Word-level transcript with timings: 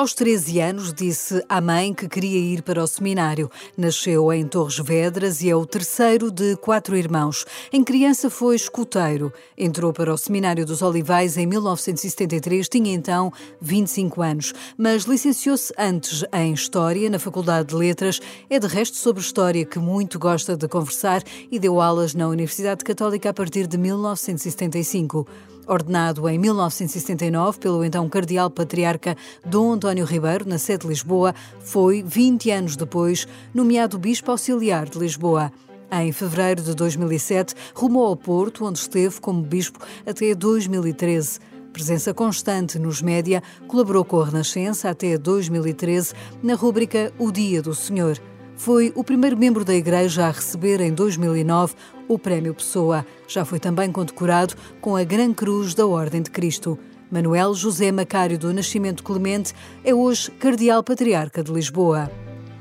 Aos 0.00 0.14
13 0.14 0.60
anos, 0.60 0.94
disse 0.94 1.44
à 1.46 1.60
mãe 1.60 1.92
que 1.92 2.08
queria 2.08 2.38
ir 2.38 2.62
para 2.62 2.82
o 2.82 2.86
seminário. 2.86 3.50
Nasceu 3.76 4.32
em 4.32 4.46
Torres 4.46 4.78
Vedras 4.78 5.42
e 5.42 5.50
é 5.50 5.54
o 5.54 5.66
terceiro 5.66 6.30
de 6.30 6.56
quatro 6.56 6.96
irmãos. 6.96 7.44
Em 7.70 7.84
criança 7.84 8.30
foi 8.30 8.56
escuteiro. 8.56 9.30
Entrou 9.58 9.92
para 9.92 10.10
o 10.10 10.16
Seminário 10.16 10.64
dos 10.64 10.80
Olivais 10.80 11.36
em 11.36 11.44
1973, 11.44 12.66
tinha 12.66 12.94
então 12.94 13.30
25 13.60 14.22
anos, 14.22 14.54
mas 14.74 15.02
licenciou-se 15.02 15.70
antes 15.76 16.24
em 16.32 16.54
História 16.54 17.10
na 17.10 17.18
Faculdade 17.18 17.68
de 17.68 17.74
Letras. 17.74 18.22
É 18.48 18.58
de 18.58 18.68
resto 18.68 18.96
sobre 18.96 19.20
História 19.20 19.66
que 19.66 19.78
muito 19.78 20.18
gosta 20.18 20.56
de 20.56 20.66
conversar 20.66 21.22
e 21.52 21.58
deu 21.58 21.78
aulas 21.78 22.14
na 22.14 22.26
Universidade 22.26 22.84
Católica 22.84 23.28
a 23.28 23.34
partir 23.34 23.66
de 23.66 23.76
1975. 23.76 25.26
Ordenado 25.70 26.28
em 26.28 26.36
1979 26.36 27.60
pelo 27.60 27.84
então 27.84 28.08
Cardeal 28.08 28.50
Patriarca 28.50 29.16
Dom 29.46 29.74
António 29.74 30.04
Ribeiro, 30.04 30.48
na 30.48 30.58
sede 30.58 30.82
de 30.82 30.88
Lisboa, 30.88 31.32
foi, 31.60 32.02
20 32.02 32.50
anos 32.50 32.74
depois, 32.74 33.28
nomeado 33.54 33.96
Bispo 33.96 34.32
Auxiliar 34.32 34.88
de 34.88 34.98
Lisboa. 34.98 35.52
Em 35.92 36.10
fevereiro 36.10 36.60
de 36.60 36.74
2007, 36.74 37.54
rumou 37.72 38.04
ao 38.04 38.16
Porto, 38.16 38.64
onde 38.64 38.80
esteve 38.80 39.20
como 39.20 39.42
bispo 39.42 39.78
até 40.04 40.34
2013. 40.34 41.38
Presença 41.72 42.12
constante 42.12 42.76
nos 42.76 43.00
média, 43.00 43.40
colaborou 43.68 44.04
com 44.04 44.20
a 44.20 44.24
Renascença 44.24 44.90
até 44.90 45.16
2013 45.16 46.14
na 46.42 46.54
rúbrica 46.54 47.12
O 47.16 47.30
Dia 47.30 47.62
do 47.62 47.76
Senhor. 47.76 48.18
Foi 48.56 48.92
o 48.96 49.04
primeiro 49.04 49.38
membro 49.38 49.64
da 49.64 49.74
Igreja 49.74 50.26
a 50.26 50.32
receber 50.32 50.80
em 50.80 50.92
2009 50.92 51.74
o 52.10 52.18
Prémio 52.18 52.52
Pessoa. 52.52 53.06
Já 53.28 53.44
foi 53.44 53.60
também 53.60 53.92
condecorado 53.92 54.54
com 54.80 54.96
a 54.96 55.04
Gran 55.04 55.32
Cruz 55.32 55.74
da 55.74 55.86
Ordem 55.86 56.20
de 56.20 56.30
Cristo. 56.30 56.76
Manuel 57.08 57.54
José 57.54 57.92
Macário 57.92 58.36
do 58.36 58.52
Nascimento 58.52 59.04
Clemente 59.04 59.54
é 59.84 59.94
hoje 59.94 60.28
Cardeal 60.32 60.82
Patriarca 60.82 61.40
de 61.42 61.52
Lisboa. 61.52 62.10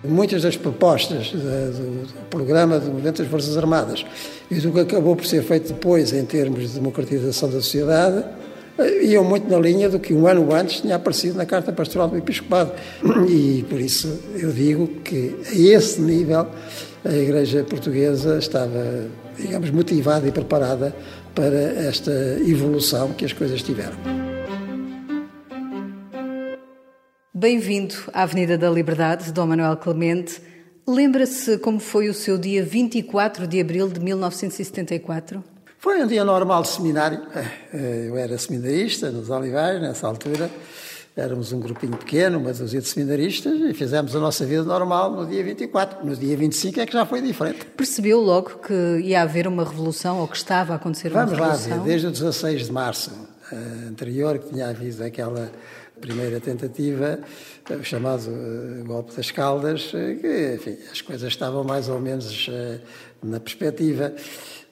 Muitas 0.03 0.43
das 0.43 0.55
propostas 0.55 1.31
do, 1.31 2.07
programa 2.29 2.79
do 2.79 2.91
Movimento 2.91 3.23
das 3.23 3.31
Forças 3.31 3.57
Armadas 3.57 4.05
e 4.51 4.59
do 4.59 4.71
que 4.71 4.79
acabou 4.81 5.15
por 5.15 5.25
ser 5.25 5.43
feito 5.43 5.73
depois 5.73 6.13
em 6.13 6.25
termos 6.25 6.69
de 6.69 6.75
democratização 6.75 7.49
da 7.49 7.55
sociedade 7.55 8.23
iam 9.01 9.23
muito 9.23 9.49
na 9.49 9.59
linha 9.59 9.89
do 9.89 9.99
que 9.99 10.13
um 10.13 10.25
ano 10.27 10.53
antes 10.53 10.81
tinha 10.81 10.95
aparecido 10.95 11.37
na 11.37 11.45
Carta 11.45 11.73
Pastoral 11.73 12.07
do 12.07 12.17
Episcopado. 12.17 12.71
E 13.27 13.65
por 13.69 13.79
isso 13.79 14.19
eu 14.35 14.51
digo 14.51 14.87
que 15.03 15.35
a 15.49 15.53
esse 15.53 15.99
nível 15.99 16.47
a 17.03 17.13
Igreja 17.13 17.63
Portuguesa 17.63 18.37
estava, 18.37 19.07
digamos, 19.39 19.71
motivada 19.71 20.27
e 20.27 20.31
preparada 20.31 20.95
para 21.33 21.55
esta 21.55 22.11
evolução 22.45 23.13
que 23.13 23.25
as 23.25 23.33
coisas 23.33 23.61
tiveram. 23.61 23.97
Bem-vindo 27.33 27.95
à 28.13 28.23
Avenida 28.23 28.57
da 28.57 28.69
Liberdade, 28.69 29.31
Dom 29.31 29.47
Manuel 29.47 29.77
Clemente. 29.77 30.41
Lembra-se 30.85 31.57
como 31.59 31.79
foi 31.79 32.09
o 32.09 32.13
seu 32.13 32.37
dia 32.37 32.63
24 32.63 33.47
de 33.47 33.61
abril 33.61 33.87
de 33.87 33.99
1974? 33.99 35.41
Foi 35.77 36.03
um 36.03 36.07
dia 36.07 36.25
normal 36.25 36.63
de 36.63 36.67
seminário. 36.67 37.21
Eu 37.71 38.17
era 38.17 38.37
seminarista 38.37 39.09
nos 39.09 39.29
Olivais, 39.29 39.81
nessa 39.81 40.07
altura. 40.07 40.49
Éramos 41.19 41.51
um 41.51 41.59
grupinho 41.59 41.97
pequeno, 41.97 42.39
uma 42.39 42.53
dúzia 42.53 42.79
de 42.79 42.87
seminaristas, 42.87 43.59
e 43.59 43.73
fizemos 43.73 44.15
a 44.15 44.19
nossa 44.19 44.45
vida 44.45 44.63
normal 44.63 45.11
no 45.11 45.27
dia 45.27 45.43
24. 45.43 46.05
No 46.05 46.15
dia 46.15 46.37
25 46.37 46.79
é 46.79 46.85
que 46.85 46.93
já 46.93 47.05
foi 47.05 47.21
diferente. 47.21 47.65
Percebeu 47.75 48.21
logo 48.21 48.59
que 48.59 48.73
ia 49.03 49.21
haver 49.21 49.45
uma 49.45 49.63
revolução, 49.65 50.19
ou 50.19 50.27
que 50.27 50.37
estava 50.37 50.73
a 50.73 50.75
acontecer 50.77 51.11
uma 51.11 51.25
Vamos 51.25 51.37
revolução? 51.37 51.69
Vamos 51.69 51.77
lá 51.77 51.83
ver, 51.83 51.89
desde 51.89 52.07
o 52.07 52.11
16 52.11 52.65
de 52.67 52.71
março 52.71 53.11
uh, 53.11 53.89
anterior, 53.89 54.39
que 54.39 54.49
tinha 54.49 54.69
havido 54.69 55.03
aquela 55.03 55.51
primeira 55.99 56.39
tentativa, 56.39 57.19
o 57.69 57.83
chamado 57.83 58.29
uh, 58.29 58.83
golpe 58.85 59.13
das 59.13 59.29
Caldas, 59.29 59.91
que, 59.91 60.55
enfim, 60.55 60.77
as 60.89 61.01
coisas 61.01 61.27
estavam 61.27 61.65
mais 61.65 61.89
ou 61.89 61.99
menos 61.99 62.49
na 63.21 63.39
perspectiva. 63.39 64.13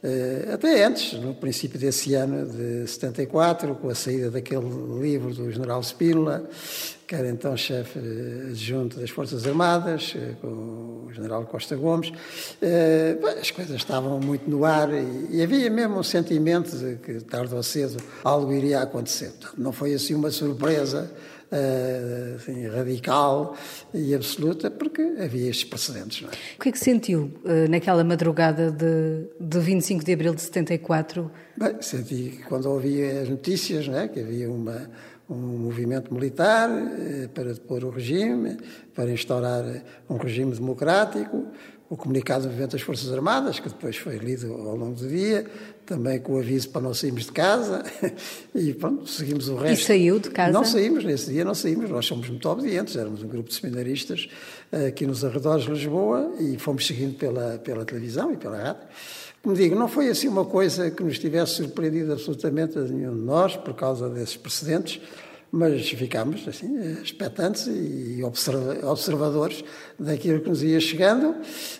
Uh, 0.03 0.53
até 0.53 0.83
antes, 0.85 1.13
no 1.13 1.33
princípio 1.33 1.79
desse 1.79 2.13
ano 2.13 2.45
de 2.45 2.87
74, 2.87 3.73
com 3.75 3.89
a 3.89 3.95
saída 3.95 4.29
daquele 4.29 4.69
livro 5.01 5.33
do 5.33 5.51
general 5.51 5.81
Spínola, 5.81 6.47
que 7.07 7.15
era 7.15 7.27
então 7.27 7.57
chefe 7.57 7.97
adjunto 8.49 8.99
das 8.99 9.09
Forças 9.09 9.47
Armadas, 9.47 10.13
uh, 10.13 10.35
com 10.39 11.05
o 11.07 11.11
general 11.11 11.43
Costa 11.45 11.75
Gomes, 11.75 12.09
uh, 12.09 13.39
as 13.41 13.49
coisas 13.49 13.75
estavam 13.75 14.19
muito 14.19 14.47
no 14.47 14.65
ar 14.65 14.89
e, 14.93 15.41
havia 15.41 15.69
mesmo 15.69 15.97
um 15.97 16.03
sentimento 16.03 16.77
de 16.77 16.97
que, 16.97 17.13
tarde 17.23 17.55
ou 17.55 17.63
cedo, 17.63 17.97
algo 18.23 18.53
iria 18.53 18.81
acontecer. 18.81 19.33
Não 19.57 19.71
foi 19.71 19.95
assim 19.95 20.13
uma 20.13 20.29
surpresa 20.29 21.11
assim, 22.35 22.67
radical 22.67 23.55
e 23.93 24.13
absoluta, 24.13 24.69
porque 24.69 25.01
havia 25.19 25.49
estes 25.49 25.63
precedentes. 25.63 26.21
Não 26.21 26.29
é? 26.29 26.33
O 26.57 26.61
que 26.61 26.69
é 26.69 26.71
que 26.71 26.79
sentiu 26.79 27.31
uh, 27.43 27.69
naquela 27.69 28.03
madrugada 28.03 28.71
de, 28.71 29.27
de 29.39 29.59
25 29.59 30.03
de 30.03 30.13
abril 30.13 30.35
de 30.35 30.41
74? 30.41 31.31
Bem, 31.55 31.75
senti 31.81 32.37
que 32.37 32.43
quando 32.43 32.69
ouvi 32.69 33.01
as 33.03 33.29
notícias 33.29 33.87
não 33.87 33.97
é, 33.97 34.07
que 34.07 34.19
havia 34.19 34.49
uma, 34.49 34.89
um 35.29 35.35
movimento 35.35 36.13
militar 36.13 36.69
uh, 36.69 37.29
para 37.29 37.53
depor 37.53 37.83
o 37.85 37.89
regime, 37.89 38.57
para 38.93 39.09
instaurar 39.11 39.63
um 40.09 40.17
regime 40.17 40.53
democrático, 40.53 41.47
o 41.89 41.95
comunicado 41.95 42.43
do 42.43 42.49
movimento 42.49 42.71
das 42.71 42.81
Forças 42.81 43.11
Armadas, 43.11 43.59
que 43.59 43.69
depois 43.69 43.95
foi 43.95 44.17
lido 44.17 44.51
ao 44.53 44.75
longo 44.75 44.95
do 44.95 45.07
dia, 45.07 45.45
também 45.85 46.19
com 46.19 46.33
o 46.33 46.39
aviso 46.39 46.69
para 46.69 46.81
não 46.81 46.93
sairmos 46.93 47.25
de 47.25 47.31
casa, 47.31 47.83
e 48.53 48.73
pronto, 48.73 49.09
seguimos 49.09 49.47
o 49.47 49.55
resto. 49.55 49.83
E 49.83 49.85
saiu 49.85 50.19
de 50.19 50.29
casa? 50.29 50.51
Não 50.51 50.65
saímos, 50.65 51.05
nesse 51.05 51.31
dia 51.31 51.45
não 51.45 51.55
saímos, 51.55 51.89
nós 51.89 52.05
somos 52.05 52.29
muito 52.29 52.47
obedientes, 52.49 52.95
éramos 52.95 53.23
um 53.23 53.27
grupo 53.27 53.49
de 53.49 53.55
seminaristas 53.55 54.27
aqui 54.87 55.05
nos 55.05 55.23
arredores 55.23 55.63
de 55.63 55.71
Lisboa 55.71 56.33
e 56.39 56.57
fomos 56.57 56.85
seguindo 56.85 57.17
pela, 57.17 57.57
pela 57.59 57.85
televisão 57.85 58.33
e 58.33 58.37
pela 58.37 58.57
rádio. 58.57 58.83
Como 59.41 59.55
digo, 59.55 59.75
não 59.75 59.87
foi 59.87 60.09
assim 60.09 60.27
uma 60.27 60.43
coisa 60.43 60.91
que 60.91 61.01
nos 61.01 61.17
tivesse 61.19 61.53
surpreendido 61.53 62.11
absolutamente 62.11 62.77
a 62.77 62.81
nenhum 62.81 63.15
de 63.15 63.21
nós, 63.21 63.55
por 63.55 63.73
causa 63.73 64.09
desses 64.09 64.35
precedentes, 64.35 64.99
mas 65.51 65.89
ficámos 65.89 66.47
assim, 66.47 66.77
expectantes 67.01 67.67
e 67.67 68.21
observadores 68.23 69.63
daquilo 69.97 70.41
que 70.41 70.49
nos 70.49 70.61
ia 70.61 70.79
chegando. 70.79 71.35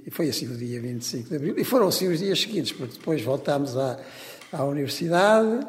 E 0.05 0.11
foi 0.11 0.29
assim 0.29 0.47
o 0.47 0.57
dia 0.57 0.79
25 0.81 1.29
de 1.29 1.35
abril. 1.35 1.55
E 1.57 1.63
foram 1.63 1.87
assim 1.87 2.07
os 2.07 2.19
dias 2.19 2.39
seguintes, 2.39 2.71
porque 2.71 2.97
depois 2.97 3.21
voltámos 3.21 3.75
à, 3.77 3.99
à 4.51 4.63
universidade 4.63 5.67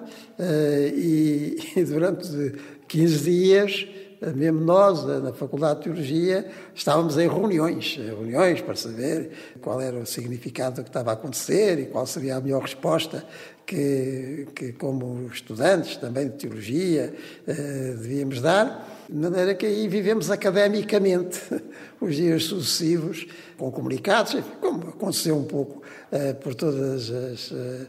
e, 0.95 1.59
e 1.77 1.85
durante 1.85 2.55
15 2.87 3.31
dias 3.31 3.89
mesmo 4.35 4.61
nós, 4.61 5.05
na 5.05 5.33
Faculdade 5.33 5.79
de 5.79 5.85
Teologia, 5.85 6.51
estávamos 6.75 7.17
em 7.17 7.29
reuniões, 7.29 7.97
reuniões 7.97 8.61
para 8.61 8.75
saber 8.75 9.31
qual 9.61 9.81
era 9.81 9.97
o 9.97 10.07
significado 10.07 10.77
do 10.77 10.83
que 10.83 10.91
estava 10.91 11.11
a 11.11 11.13
acontecer 11.15 11.79
e 11.79 11.87
qual 11.87 12.05
seria 12.05 12.37
a 12.37 12.41
melhor 12.41 12.63
resposta 12.63 13.25
que, 13.69 14.49
que 14.55 14.73
como 14.73 15.29
estudantes 15.31 15.99
também 15.99 16.27
de 16.27 16.39
Teologia, 16.39 17.13
eh, 17.47 17.95
devíamos 18.01 18.41
dar, 18.41 18.98
de 19.09 19.17
maneira 19.17 19.55
que 19.55 19.65
aí 19.65 19.89
vivemos 19.89 20.31
academicamente 20.31 21.41
os 22.01 22.15
dias 22.15 22.45
sucessivos, 22.45 23.27
com 23.57 23.71
comunicados, 23.71 24.37
como 24.61 24.89
aconteceu 24.89 25.37
um 25.37 25.45
pouco 25.45 25.83
eh, 26.13 26.33
por 26.33 26.55
todas 26.55 27.11
as 27.11 27.53
eh, 27.53 27.87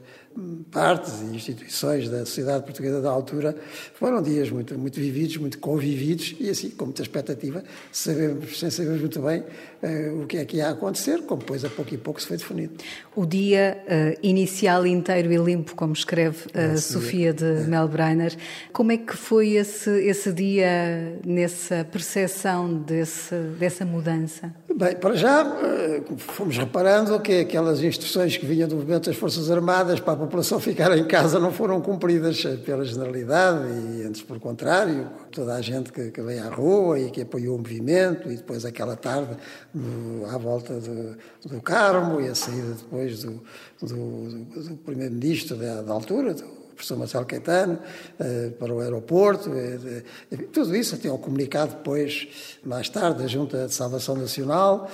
partes 0.72 1.22
e 1.22 1.36
instituições 1.36 2.10
da 2.10 2.20
sociedade 2.20 2.64
portuguesa 2.64 3.02
da 3.02 3.10
altura, 3.10 3.56
foram 3.94 4.22
dias 4.22 4.50
muito, 4.50 4.78
muito 4.78 5.00
vividos, 5.00 5.38
muito 5.38 5.60
convividos 5.60 6.36
e 6.40 6.50
assim, 6.50 6.70
com 6.70 6.86
muita 6.86 7.02
expectativa, 7.02 7.64
sabemos, 7.92 8.58
sem 8.58 8.70
saber 8.70 9.00
muito 9.00 9.22
bem 9.22 9.42
uh, 9.42 10.22
o 10.22 10.28
que 10.28 10.38
é 10.38 10.46
que 10.46 10.58
ia 10.58 10.70
acontecer, 10.70 11.24
como 11.24 11.42
depois 11.42 11.66
a 11.66 11.70
pouco 11.70 11.94
e 11.94 11.98
pouco 11.98 12.22
se 12.22 12.28
foi 12.28 12.38
definido. 12.38 12.74
O 13.16 13.26
dia 13.26 13.84
inicial 14.24 14.86
inteiro 14.86 15.32
e 15.32 15.38
limpo 15.38 15.76
como 15.76 15.94
escreve 15.94 16.46
a 16.54 16.78
Sofia 16.78 17.34
de 17.34 17.46
é. 17.46 17.64
Melbreiner. 17.66 18.36
Como 18.72 18.92
é 18.92 18.98
que 18.98 19.16
foi 19.16 19.52
esse, 19.54 19.90
esse 19.90 20.32
dia 20.32 21.09
nessa 21.26 21.84
percepção 21.84 22.74
desse, 22.74 23.36
dessa 23.60 23.86
mudança? 23.86 24.54
Bem, 24.76 24.96
para 24.96 25.16
já 25.16 25.42
eh, 25.42 26.02
fomos 26.18 26.58
reparando 26.58 27.20
que 27.20 27.42
aquelas 27.42 27.84
instruções 27.84 28.38
que 28.38 28.46
vinham 28.46 28.68
do 28.68 28.76
movimento 28.76 29.08
das 29.10 29.18
Forças 29.18 29.52
Armadas 29.52 30.00
para 30.00 30.14
a 30.14 30.16
população 30.16 30.60
ficar 30.60 30.98
em 30.98 31.06
casa 31.06 31.40
não 31.40 31.52
foram 31.52 31.82
cumpridas 31.82 32.42
pela 32.66 32.86
generalidade 32.86 33.68
e 33.98 34.04
antes 34.04 34.22
pelo 34.22 34.40
contrário, 34.40 35.10
toda 35.32 35.56
a 35.56 35.62
gente 35.62 35.92
que, 35.92 36.12
que 36.12 36.22
veio 36.22 36.44
à 36.46 36.50
rua 36.50 37.00
e 37.00 37.12
que 37.12 37.22
apoiou 37.22 37.56
o 37.56 37.58
movimento 37.58 38.32
e 38.32 38.38
depois 38.38 38.64
aquela 38.64 38.96
tarde 38.96 39.36
no, 39.74 40.26
à 40.28 40.38
volta 40.38 40.80
do, 40.80 41.18
do 41.46 41.62
Carmo 41.62 42.22
e 42.22 42.28
a 42.28 42.36
saída 42.36 42.74
depois 42.74 43.24
do, 43.24 43.44
do, 43.82 44.46
do 44.46 44.76
primeiro-ministro 44.78 45.58
da, 45.58 45.82
da 45.82 45.94
altura, 45.94 46.34
do, 46.34 46.59
professor 46.80 46.98
Marcelo 46.98 47.26
Caetano, 47.26 47.74
uh, 48.20 48.52
para 48.52 48.74
o 48.74 48.80
aeroporto, 48.80 49.50
uh, 49.50 50.48
tudo 50.54 50.76
isso, 50.76 50.96
até 50.96 51.10
ao 51.10 51.18
comunicado 51.18 51.76
depois, 51.76 52.28
mais 52.64 52.88
tarde, 52.88 53.22
da 53.22 53.28
Junta 53.28 53.68
de 53.68 53.74
Salvação 53.74 54.16
Nacional. 54.16 54.90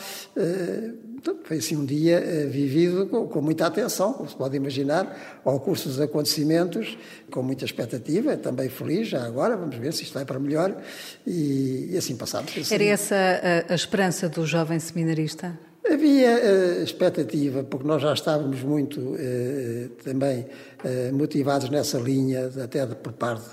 foi 1.44 1.58
assim 1.58 1.76
um 1.76 1.86
dia 1.86 2.48
vivido 2.50 3.06
com, 3.08 3.42
muita 3.42 3.68
atenção, 3.68 4.14
como 4.14 4.28
se 4.28 4.36
pode 4.36 4.58
imaginar, 4.58 5.42
ao 5.46 5.60
curso 5.60 5.88
dos 5.88 6.02
acontecimentos, 6.02 6.98
com 7.30 7.44
muita 7.44 7.66
expectativa, 7.66 8.36
também 8.36 8.68
feliz, 8.68 9.08
já 9.08 9.24
agora, 9.24 9.56
vamos 9.56 9.76
ver 9.78 9.94
se 9.94 10.04
isto 10.04 10.14
vai 10.14 10.26
para 10.26 10.40
melhor, 10.40 10.76
e, 11.26 11.96
assim 11.98 12.16
passamos. 12.16 12.52
Assim. 12.58 12.74
Era 12.74 12.84
essa 12.84 13.16
a 13.70 13.76
esperança 13.76 14.28
do 14.28 14.46
jovem 14.46 14.80
seminarista? 14.80 15.58
Havia 15.96 16.36
uh, 16.36 16.84
expectativa, 16.84 17.64
porque 17.64 17.88
nós 17.88 18.02
já 18.02 18.14
estávamos 18.14 18.62
muito 18.64 19.00
uh, 19.00 19.90
também 20.04 20.42
uh, 20.42 21.16
motivados 21.16 21.70
nessa 21.70 21.98
linha, 21.98 22.52
até 22.62 22.86
de, 22.86 22.96
por 22.96 23.14
parte 23.14 23.46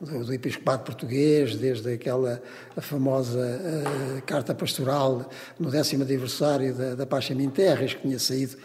do, 0.00 0.24
do 0.24 0.32
Episcopado 0.32 0.84
Português, 0.84 1.54
desde 1.54 1.92
aquela 1.92 2.40
famosa 2.78 4.22
carta 4.24 4.54
pastoral 4.54 5.28
no 5.60 5.70
décimo 5.70 6.02
aniversário 6.02 6.74
da, 6.74 6.94
da 6.94 7.04
Pacha 7.04 7.34
Minterres, 7.34 7.92
que 7.92 8.00
tinha 8.00 8.18
saído 8.18 8.56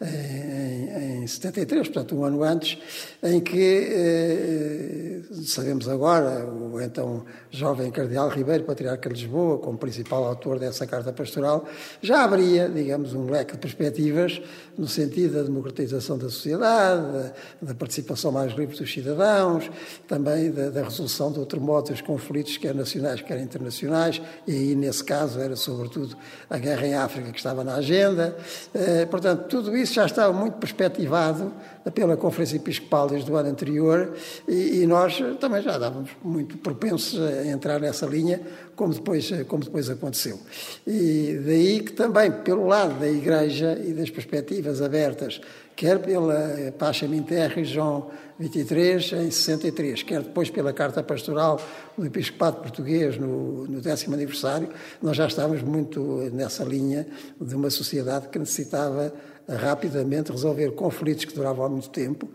em, 0.00 1.22
em 1.22 1.26
73, 1.26 1.88
portanto 1.88 2.16
um 2.16 2.24
ano 2.24 2.42
antes, 2.42 2.78
em 3.22 3.40
que 3.40 3.88
eh, 3.90 5.20
sabemos 5.44 5.88
agora 5.88 6.46
o 6.46 6.80
então 6.80 7.24
jovem 7.50 7.90
Cardeal 7.90 8.28
Ribeiro, 8.28 8.64
patriarca 8.64 9.08
de 9.08 9.14
Lisboa, 9.14 9.58
como 9.58 9.78
principal 9.78 10.24
autor 10.24 10.58
dessa 10.58 10.86
carta 10.86 11.12
pastoral, 11.12 11.66
já 12.02 12.24
abria, 12.24 12.68
digamos, 12.68 13.14
um 13.14 13.30
leque 13.30 13.52
de 13.52 13.58
perspectivas 13.58 14.40
no 14.78 14.86
sentido 14.86 15.34
da 15.34 15.42
democratização 15.42 16.18
da 16.18 16.28
sociedade, 16.28 17.32
da, 17.60 17.74
participação 17.74 18.30
mais 18.30 18.52
livre 18.52 18.76
dos 18.76 18.92
cidadãos, 18.92 19.70
também 20.06 20.50
da, 20.50 20.70
da 20.70 20.82
resolução 20.82 21.32
de 21.32 21.38
outro 21.38 21.60
modo 21.60 21.90
dos 21.90 22.00
conflitos, 22.00 22.56
quer 22.56 22.74
nacionais, 22.74 23.20
quer 23.20 23.40
internacionais, 23.40 24.20
e 24.46 24.52
aí, 24.52 24.74
nesse 24.74 25.02
caso, 25.02 25.40
era 25.40 25.56
sobretudo 25.56 26.16
a 26.48 26.58
guerra 26.58 26.86
em 26.86 26.94
África 26.94 27.30
que 27.30 27.38
estava 27.38 27.64
na 27.64 27.76
agenda. 27.76 28.36
Eh, 28.74 29.06
portanto, 29.06 29.46
tudo 29.48 29.76
isso 29.76 29.94
já 29.94 30.06
estava 30.06 30.32
muito 30.32 30.58
perspectivado 30.58 31.52
pela 31.90 32.16
Conferência 32.16 32.56
Episcopal 32.56 33.08
desde 33.08 33.30
o 33.30 33.36
ano 33.36 33.48
anterior 33.48 34.14
e, 34.46 34.82
e 34.82 34.86
nós 34.86 35.18
também 35.40 35.62
já 35.62 35.74
estávamos 35.74 36.10
muito 36.22 36.58
propensos 36.58 37.20
a 37.20 37.46
entrar 37.46 37.80
nessa 37.80 38.06
linha, 38.06 38.40
como 38.74 38.92
depois, 38.92 39.30
como 39.46 39.64
depois 39.64 39.88
aconteceu. 39.88 40.38
E 40.86 41.40
daí 41.44 41.80
que 41.80 41.92
também, 41.92 42.30
pelo 42.30 42.66
lado 42.66 42.98
da 42.98 43.08
Igreja 43.08 43.78
e 43.82 43.92
das 43.92 44.10
perspectivas 44.10 44.82
abertas, 44.82 45.40
quer 45.74 45.98
pela 45.98 46.72
Pacha 46.78 47.06
Minterre, 47.06 47.64
João 47.64 48.10
23, 48.38 49.12
em 49.12 49.30
63, 49.30 50.02
quer 50.02 50.22
depois 50.22 50.50
pela 50.50 50.72
Carta 50.72 51.02
Pastoral 51.02 51.60
do 51.96 52.04
Episcopado 52.04 52.60
Português 52.60 53.16
no, 53.16 53.66
no 53.66 53.80
décimo 53.80 54.14
aniversário, 54.14 54.68
nós 55.02 55.16
já 55.16 55.26
estávamos 55.26 55.62
muito 55.62 56.00
nessa 56.32 56.64
linha 56.64 57.06
de 57.40 57.54
uma 57.54 57.70
sociedade 57.70 58.28
que 58.28 58.38
necessitava 58.38 59.12
rapidamente 59.48 60.32
resolver 60.32 60.70
conflitos 60.72 61.24
que 61.24 61.34
duravam 61.34 61.64
há 61.64 61.68
muito 61.68 61.88
tempo, 61.90 62.28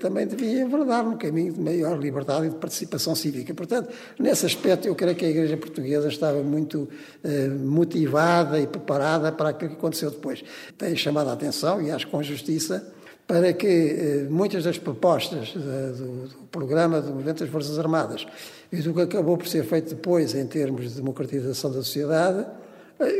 também 0.00 0.26
devia 0.26 0.62
enverdar 0.62 1.04
no 1.04 1.16
caminho 1.16 1.52
de 1.52 1.60
maior 1.60 1.98
liberdade 1.98 2.46
e 2.46 2.50
de 2.50 2.56
participação 2.56 3.14
cívica. 3.14 3.52
Portanto, 3.52 3.92
nesse 4.18 4.46
aspecto, 4.46 4.86
eu 4.86 4.94
creio 4.94 5.16
que 5.16 5.24
a 5.24 5.28
Igreja 5.28 5.56
Portuguesa 5.56 6.08
estava 6.08 6.42
muito 6.42 6.88
eh, 7.24 7.48
motivada 7.48 8.60
e 8.60 8.66
preparada 8.66 9.32
para 9.32 9.50
aquilo 9.50 9.70
que 9.70 9.76
aconteceu 9.76 10.10
depois. 10.10 10.44
Tem 10.78 10.94
chamado 10.96 11.30
a 11.30 11.32
atenção, 11.32 11.82
e 11.82 11.90
acho 11.90 12.06
com 12.08 12.22
justiça, 12.22 12.86
para 13.26 13.52
que 13.52 13.66
eh, 13.66 14.26
muitas 14.30 14.64
das 14.64 14.78
propostas 14.78 15.54
eh, 15.56 15.92
do, 15.96 16.28
do, 16.28 16.38
programa 16.50 17.00
do 17.00 17.12
Movimento 17.12 17.40
das 17.40 17.48
Forças 17.48 17.78
Armadas 17.78 18.26
e 18.70 18.76
do 18.76 18.92
que 18.94 19.00
acabou 19.00 19.36
por 19.36 19.48
ser 19.48 19.64
feito 19.64 19.94
depois 19.94 20.34
em 20.34 20.46
termos 20.46 20.90
de 20.90 20.96
democratização 20.96 21.70
da 21.70 21.78
sociedade 21.78 22.46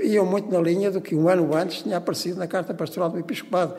iam 0.05 0.27
muito 0.27 0.51
na 0.51 0.61
linha 0.61 0.91
do 0.91 1.01
que 1.01 1.15
um 1.15 1.29
ano 1.29 1.55
antes 1.55 1.83
tinha 1.83 1.97
aparecido 1.97 2.39
na 2.39 2.47
Carta 2.47 2.75
Pastoral 2.75 3.11
do 3.11 3.19
Episcopado. 3.19 3.75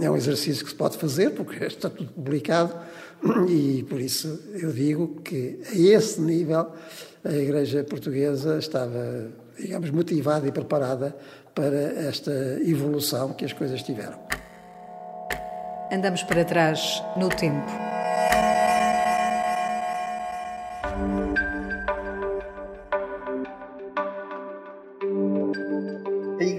É 0.00 0.10
um 0.10 0.16
exercício 0.16 0.64
que 0.64 0.70
se 0.70 0.76
pode 0.76 0.96
fazer, 0.96 1.30
porque 1.30 1.64
está 1.64 1.88
tudo 1.88 2.12
publicado, 2.12 2.74
e 3.48 3.84
por 3.88 4.00
isso 4.00 4.40
eu 4.54 4.72
digo 4.72 5.20
que 5.22 5.60
a 5.70 5.76
esse 5.76 6.20
nível 6.20 6.68
a 7.24 7.32
Igreja 7.32 7.82
Portuguesa 7.84 8.58
estava, 8.58 9.28
digamos, 9.58 9.90
motivada 9.90 10.46
e 10.46 10.52
preparada 10.52 11.16
para 11.54 11.76
esta 12.08 12.32
evolução 12.62 13.32
que 13.32 13.44
as 13.44 13.52
coisas 13.52 13.82
tiveram. 13.82 14.18
Andamos 15.90 16.22
para 16.24 16.44
trás 16.44 17.02
no 17.16 17.28
tempo. 17.28 17.93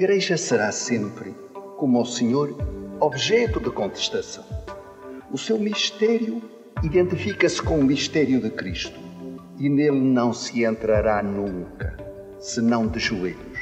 Igreja 0.06 0.38
será 0.38 0.72
sempre, 0.72 1.34
como 1.78 2.00
o 2.00 2.06
Senhor, 2.06 2.56
objeto 3.00 3.60
de 3.60 3.72
contestação. 3.72 4.46
O 5.32 5.38
seu 5.38 5.58
mistério 5.58 6.44
identifica-se 6.84 7.60
com 7.60 7.80
o 7.80 7.84
mistério 7.84 8.40
de 8.40 8.52
Cristo 8.52 9.00
e 9.58 9.68
nele 9.68 10.00
não 10.00 10.32
se 10.32 10.64
entrará 10.64 11.24
nunca, 11.24 11.98
senão 12.38 12.88
de 12.88 13.00
joelhos. 13.00 13.60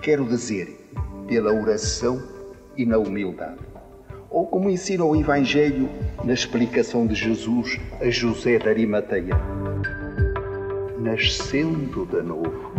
Quero 0.00 0.24
dizer, 0.26 0.78
pela 1.26 1.52
oração 1.52 2.22
e 2.76 2.86
na 2.86 2.96
humildade. 2.96 3.58
Ou 4.30 4.46
como 4.46 4.70
ensina 4.70 5.04
o 5.04 5.16
Evangelho 5.16 5.88
na 6.22 6.32
explicação 6.32 7.04
de 7.04 7.16
Jesus 7.16 7.80
a 8.00 8.08
José 8.08 8.58
de 8.58 8.68
Arimateia. 8.68 9.36
Nascendo 11.00 12.06
de 12.06 12.22
novo. 12.22 12.69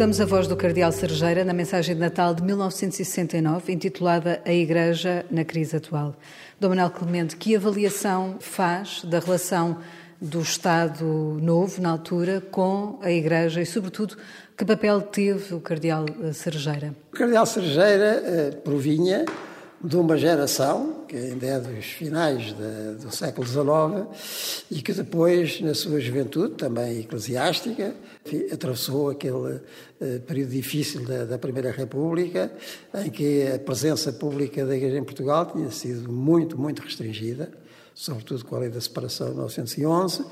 Escutamos 0.00 0.18
a 0.18 0.24
voz 0.24 0.48
do 0.48 0.56
Cardeal 0.56 0.90
Sergeira 0.92 1.44
na 1.44 1.52
mensagem 1.52 1.94
de 1.94 2.00
Natal 2.00 2.34
de 2.34 2.42
1969, 2.42 3.70
intitulada 3.70 4.40
A 4.46 4.50
Igreja 4.50 5.26
na 5.30 5.44
Crise 5.44 5.76
Atual. 5.76 6.16
Dom 6.58 6.70
Manuel 6.70 6.88
Clemente, 6.88 7.36
que 7.36 7.54
avaliação 7.54 8.36
faz 8.40 9.04
da 9.04 9.18
relação 9.18 9.76
do 10.18 10.40
Estado 10.40 11.04
Novo, 11.42 11.82
na 11.82 11.90
altura, 11.90 12.40
com 12.40 12.98
a 13.02 13.12
Igreja 13.12 13.60
e, 13.60 13.66
sobretudo, 13.66 14.16
que 14.56 14.64
papel 14.64 15.02
teve 15.02 15.54
o 15.54 15.60
Cardeal 15.60 16.06
Sergeira? 16.32 16.94
O 17.12 17.16
Cardeal 17.16 17.44
Sergeira 17.44 18.22
eh, 18.24 18.50
provinha 18.64 19.26
de 19.84 19.96
uma 19.98 20.16
geração, 20.16 20.99
que 21.10 21.16
ainda 21.16 21.44
é 21.44 21.58
dos 21.58 21.86
finais 21.86 22.54
de, 22.54 23.04
do 23.04 23.10
século 23.10 23.44
XIX, 23.44 24.62
e 24.70 24.80
que 24.80 24.92
depois, 24.92 25.60
na 25.60 25.74
sua 25.74 25.98
juventude, 25.98 26.54
também 26.54 27.00
eclesiástica, 27.00 27.96
atravessou 28.52 29.10
aquele 29.10 29.34
uh, 29.34 29.60
período 30.24 30.50
difícil 30.50 31.04
da, 31.04 31.24
da, 31.24 31.36
Primeira 31.36 31.72
República, 31.72 32.52
em 33.04 33.10
que 33.10 33.44
a 33.44 33.58
presença 33.58 34.12
pública 34.12 34.64
da 34.64 34.76
Igreja 34.76 34.98
em 34.98 35.02
Portugal 35.02 35.46
tinha 35.46 35.68
sido 35.72 36.12
muito, 36.12 36.56
muito 36.56 36.80
restringida, 36.80 37.50
sobretudo 37.92 38.44
com 38.44 38.54
a 38.54 38.60
lei 38.60 38.68
da 38.70 38.80
separação 38.80 39.30
de 39.30 39.34
1911 39.34 40.24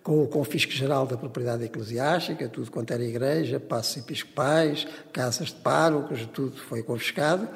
com 0.00 0.22
o 0.22 0.26
confisco 0.26 0.72
geral 0.72 1.06
da 1.06 1.18
propriedade 1.18 1.64
eclesiástica, 1.64 2.48
tudo 2.48 2.70
quanto 2.70 2.92
era 2.94 3.04
igreja, 3.04 3.60
passos 3.60 3.98
episcopais, 3.98 4.86
casas 5.12 5.48
de 5.48 5.56
párocos, 5.56 6.26
tudo 6.32 6.56
foi 6.56 6.82
confiscado, 6.82 7.46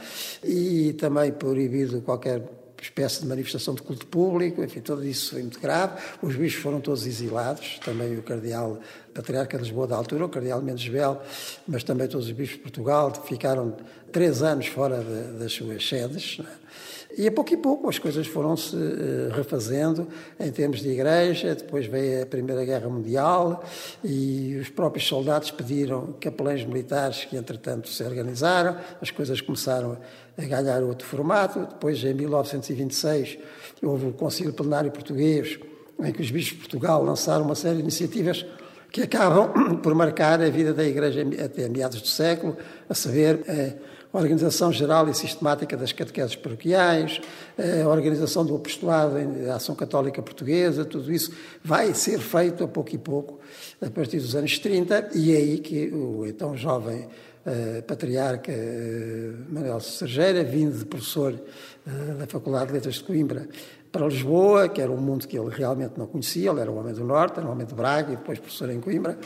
e 0.45 0.93
também 0.93 1.33
proibido 1.33 2.03
qualquer 2.03 2.43
espécie 2.83 3.21
de 3.21 3.27
manifestação 3.27 3.75
de 3.75 3.83
culto 3.83 4.07
público, 4.07 4.63
enfim, 4.63 4.81
tudo 4.81 5.05
isso 5.07 5.31
foi 5.31 5.43
muito 5.43 5.61
grave. 5.61 6.01
Os 6.21 6.35
bispos 6.35 6.63
foram 6.63 6.81
todos 6.81 7.07
exilados, 7.07 7.79
também 7.85 8.19
o 8.19 8.23
cardeal 8.23 8.81
patriarca 9.15 9.57
de 9.57 9.65
Lisboa 9.65 9.87
da 9.87 9.97
altura, 9.97 10.25
o 10.25 10.29
cardeal 10.29 10.61
Mendes 10.61 10.89
Bel, 10.89 11.23
mas 11.67 11.85
também 11.85 12.09
todos 12.09 12.27
os 12.27 12.33
bispos 12.33 12.57
de 12.57 12.63
Portugal, 12.63 13.13
ficaram 13.27 13.77
três 14.11 14.43
anos 14.43 14.67
fora 14.67 15.03
de, 15.03 15.39
das 15.39 15.53
suas 15.53 15.87
sedes. 15.89 16.39
É? 16.41 16.63
E 17.17 17.27
a 17.29 17.33
pouco 17.33 17.53
e 17.53 17.57
pouco 17.57 17.89
as 17.89 17.99
coisas 17.99 18.27
foram-se 18.27 18.75
uh, 18.75 19.31
refazendo 19.33 20.09
em 20.41 20.51
termos 20.51 20.81
de 20.81 20.89
igreja, 20.89 21.55
depois 21.55 21.87
veio 21.87 22.23
a 22.23 22.27
Primeira 22.27 22.65
Guerra 22.65 22.89
Mundial 22.89 23.63
e 24.03 24.57
os 24.61 24.71
próprios 24.71 25.07
soldados 25.07 25.51
pediram 25.51 26.15
capelães 26.21 26.65
militares 26.65 27.25
que 27.25 27.37
entretanto 27.37 27.89
se 27.89 28.03
organizaram, 28.03 28.77
as 29.01 29.11
coisas 29.11 29.41
começaram 29.41 29.99
a 30.39 30.43
ganhar 30.43 30.83
outro 30.83 31.07
formato, 31.07 31.61
depois 31.61 32.03
em 32.03 32.15
1926 32.15 33.39
houve 33.83 34.07
o 34.07 34.13
Concílio 34.13 34.55
Plenário 34.55 34.91
Português, 34.91 35.59
em 36.03 36.13
que 36.13 36.23
os 36.23 36.31
bispos 36.31 36.55
de 36.55 36.61
Portugal 36.61 37.05
lançaram 37.05 37.45
uma 37.45 37.55
série 37.55 37.77
de 37.77 37.83
iniciativas 37.83 38.47
que 38.91 39.03
acabam 39.03 39.79
por 39.83 39.95
marcar 39.95 40.41
a 40.41 40.49
vida 40.49 40.73
da 40.73 40.85
Igreja 40.85 41.23
até 41.45 41.69
meados 41.69 42.01
do 42.01 42.09
século, 42.09 42.57
a 42.89 42.95
saber, 42.95 43.41
a 44.13 44.19
organização 44.19 44.71
geral 44.71 45.09
e 45.09 45.15
sistemática 45.15 45.77
das 45.77 45.93
catequeses 45.93 46.37
paroquiais, 46.37 47.21
a 47.83 47.89
organização 47.89 48.45
do 48.45 48.55
apostolado 48.55 49.15
da 49.45 49.57
Ação 49.57 49.75
Católica 49.75 50.21
Portuguesa, 50.21 50.85
tudo 50.85 51.11
isso 51.11 51.33
vai 51.65 51.95
ser 51.95 52.19
feito 52.19 52.63
a 52.63 52.69
pouco 52.69 52.95
e 52.95 52.99
pouco, 52.99 53.41
a 53.81 53.89
partir 53.89 54.19
dos 54.19 54.35
anos 54.35 54.59
30, 54.59 55.11
e 55.15 55.33
é 55.33 55.37
aí 55.37 55.59
que 55.59 55.89
o 55.89 56.27
então 56.27 56.57
jovem 56.57 57.09
uh, 57.47 57.83
patriarca 57.83 58.53
uh, 58.53 59.53
Manuel 59.53 59.81
Sergeira, 59.81 60.45
vindo 60.45 60.79
de 60.79 60.85
professor 60.85 61.33
uh, 61.35 62.15
da 62.15 62.27
Faculdade 62.27 62.69
de 62.69 62.73
Letras 62.75 62.97
de 62.97 63.05
Coimbra, 63.05 63.49
para 63.91 64.07
Lisboa, 64.07 64.69
que 64.69 64.81
era 64.81 64.91
um 64.91 64.97
mundo 64.97 65.27
que 65.27 65.39
ele 65.39 65.51
realmente 65.51 65.95
não 65.99 66.07
conhecia, 66.07 66.51
ele 66.51 66.61
era 66.61 66.71
um 66.71 66.79
homem 66.79 66.95
do 66.95 67.05
Norte, 67.05 67.39
era 67.39 67.47
um 67.47 67.53
homem 67.53 67.67
de 67.67 67.75
Braga 67.75 68.13
e 68.13 68.17
depois 68.17 68.39
professor 68.39 68.71
em 68.71 68.81
Coimbra, 68.81 69.19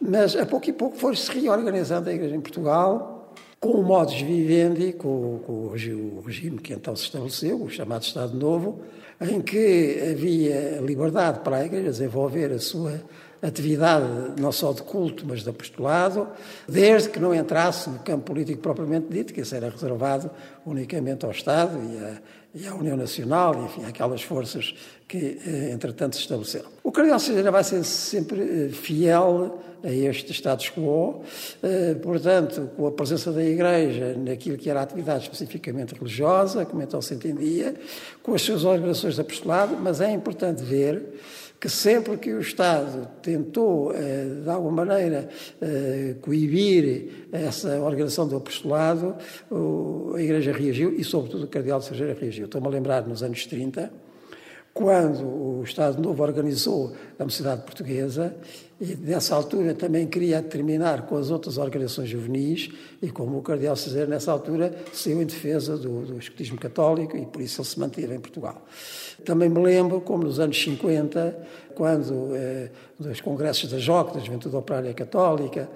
mas 0.00 0.36
a 0.36 0.44
pouco 0.44 0.68
e 0.68 0.72
pouco 0.72 0.96
foi-se 0.96 1.30
reorganizando 1.32 2.10
a 2.10 2.12
Igreja 2.12 2.36
em 2.36 2.40
Portugal, 2.40 3.23
com 3.64 3.80
o 3.80 3.82
modus 3.82 4.20
vivendi, 4.20 4.92
com, 4.92 5.38
com 5.38 5.52
o 5.52 6.20
regime 6.20 6.58
que 6.58 6.74
então 6.74 6.94
se 6.94 7.04
estabeleceu, 7.04 7.62
o 7.62 7.70
chamado 7.70 8.02
Estado 8.02 8.36
Novo, 8.36 8.82
em 9.18 9.40
que 9.40 9.98
havia 10.12 10.82
liberdade 10.82 11.38
para 11.40 11.56
a 11.56 11.64
Igreja 11.64 11.88
desenvolver 11.88 12.52
a 12.52 12.58
sua 12.58 13.00
atividade 13.40 14.06
não 14.38 14.52
só 14.52 14.70
de 14.74 14.82
culto, 14.82 15.24
mas 15.26 15.42
de 15.42 15.48
apostolado, 15.48 16.28
desde 16.68 17.08
que 17.08 17.18
não 17.18 17.34
entrasse 17.34 17.88
no 17.88 18.00
campo 18.00 18.24
político 18.24 18.60
propriamente 18.60 19.06
dito, 19.08 19.32
que 19.32 19.40
isso 19.40 19.54
era 19.54 19.70
reservado 19.70 20.30
unicamente 20.66 21.24
ao 21.24 21.30
Estado 21.30 21.78
e, 21.90 22.04
a, 22.04 22.18
e 22.54 22.66
à 22.68 22.74
União 22.74 22.96
Nacional, 22.96 23.54
e, 23.56 23.64
enfim, 23.64 23.84
aquelas 23.84 24.22
forças 24.22 24.74
que, 25.08 25.38
eh, 25.44 25.70
entretanto, 25.72 26.14
se 26.14 26.22
estabeleceram. 26.22 26.66
O 26.82 26.92
Cardeal 26.92 27.18
Sejaneira 27.18 27.50
vai 27.50 27.64
ser 27.64 27.82
sempre 27.84 28.40
eh, 28.40 28.68
fiel 28.68 29.58
a 29.82 29.90
este 29.90 30.32
status 30.32 30.70
quo, 30.70 31.22
eh, 31.62 31.94
portanto, 31.94 32.70
com 32.76 32.86
a 32.86 32.92
presença 32.92 33.32
da 33.32 33.44
Igreja 33.44 34.14
naquilo 34.16 34.56
que 34.56 34.70
era 34.70 34.80
a 34.80 34.82
atividade 34.84 35.24
especificamente 35.24 35.94
religiosa, 35.94 36.64
como 36.64 36.80
então 36.80 37.02
se 37.02 37.12
entendia, 37.14 37.74
com 38.22 38.34
as 38.34 38.42
suas 38.42 38.64
organizações 38.64 39.16
de 39.16 39.20
apostolado, 39.20 39.76
mas 39.76 40.00
é 40.00 40.10
importante 40.12 40.62
ver 40.62 41.02
que 41.64 41.68
sempre 41.70 42.18
que 42.18 42.30
o 42.30 42.40
Estado 42.40 43.08
tentou, 43.22 43.90
eh, 43.94 44.42
de 44.42 44.50
alguma 44.50 44.84
maneira, 44.84 45.30
eh, 45.62 46.14
coibir 46.20 47.26
essa 47.32 47.80
organização 47.80 48.28
do 48.28 48.36
apostolado, 48.36 49.16
a 50.14 50.20
Igreja 50.20 50.52
reagiu 50.52 50.94
e, 50.94 51.02
sobretudo, 51.02 51.44
o 51.44 51.48
Cardeal 51.48 51.78
de 51.78 51.86
Sergeira 51.86 52.14
reagiu. 52.20 52.44
Estou-me 52.44 52.66
a 52.66 52.70
lembrar, 52.70 53.08
nos 53.08 53.22
anos 53.22 53.46
30, 53.46 53.90
quando 54.74 55.24
o 55.24 55.62
Estado 55.62 56.02
Novo 56.02 56.20
organizou 56.24 56.92
a 57.16 57.22
Mocidade 57.22 57.62
Portuguesa, 57.62 58.36
e 58.80 58.96
nessa 58.96 59.36
altura 59.36 59.72
também 59.72 60.04
queria 60.04 60.42
terminar 60.42 61.06
com 61.06 61.16
as 61.16 61.30
outras 61.30 61.58
organizações 61.58 62.08
juvenis, 62.08 62.70
e 63.00 63.08
como 63.08 63.38
o 63.38 63.42
Cardeal 63.42 63.76
Cesareiro, 63.76 64.10
nessa 64.10 64.32
altura, 64.32 64.74
saiu 64.92 65.22
em 65.22 65.26
defesa 65.26 65.78
do, 65.78 66.04
do 66.04 66.18
escotismo 66.18 66.58
católico, 66.58 67.16
e 67.16 67.24
por 67.24 67.40
isso 67.40 67.60
ele 67.60 67.68
se 67.68 67.78
manteve 67.78 68.16
em 68.16 68.18
Portugal. 68.18 68.66
Também 69.24 69.48
me 69.48 69.62
lembro, 69.62 70.00
como 70.00 70.24
nos 70.24 70.40
anos 70.40 70.60
50, 70.60 71.38
quando 71.74 72.34
eh, 72.34 72.70
dos 72.98 73.20
congressos 73.20 73.70
da 73.70 73.78
JOC, 73.78 74.14
da 74.14 74.20
Juventude 74.20 74.56
Operária 74.56 74.94
Católica, 74.94 75.68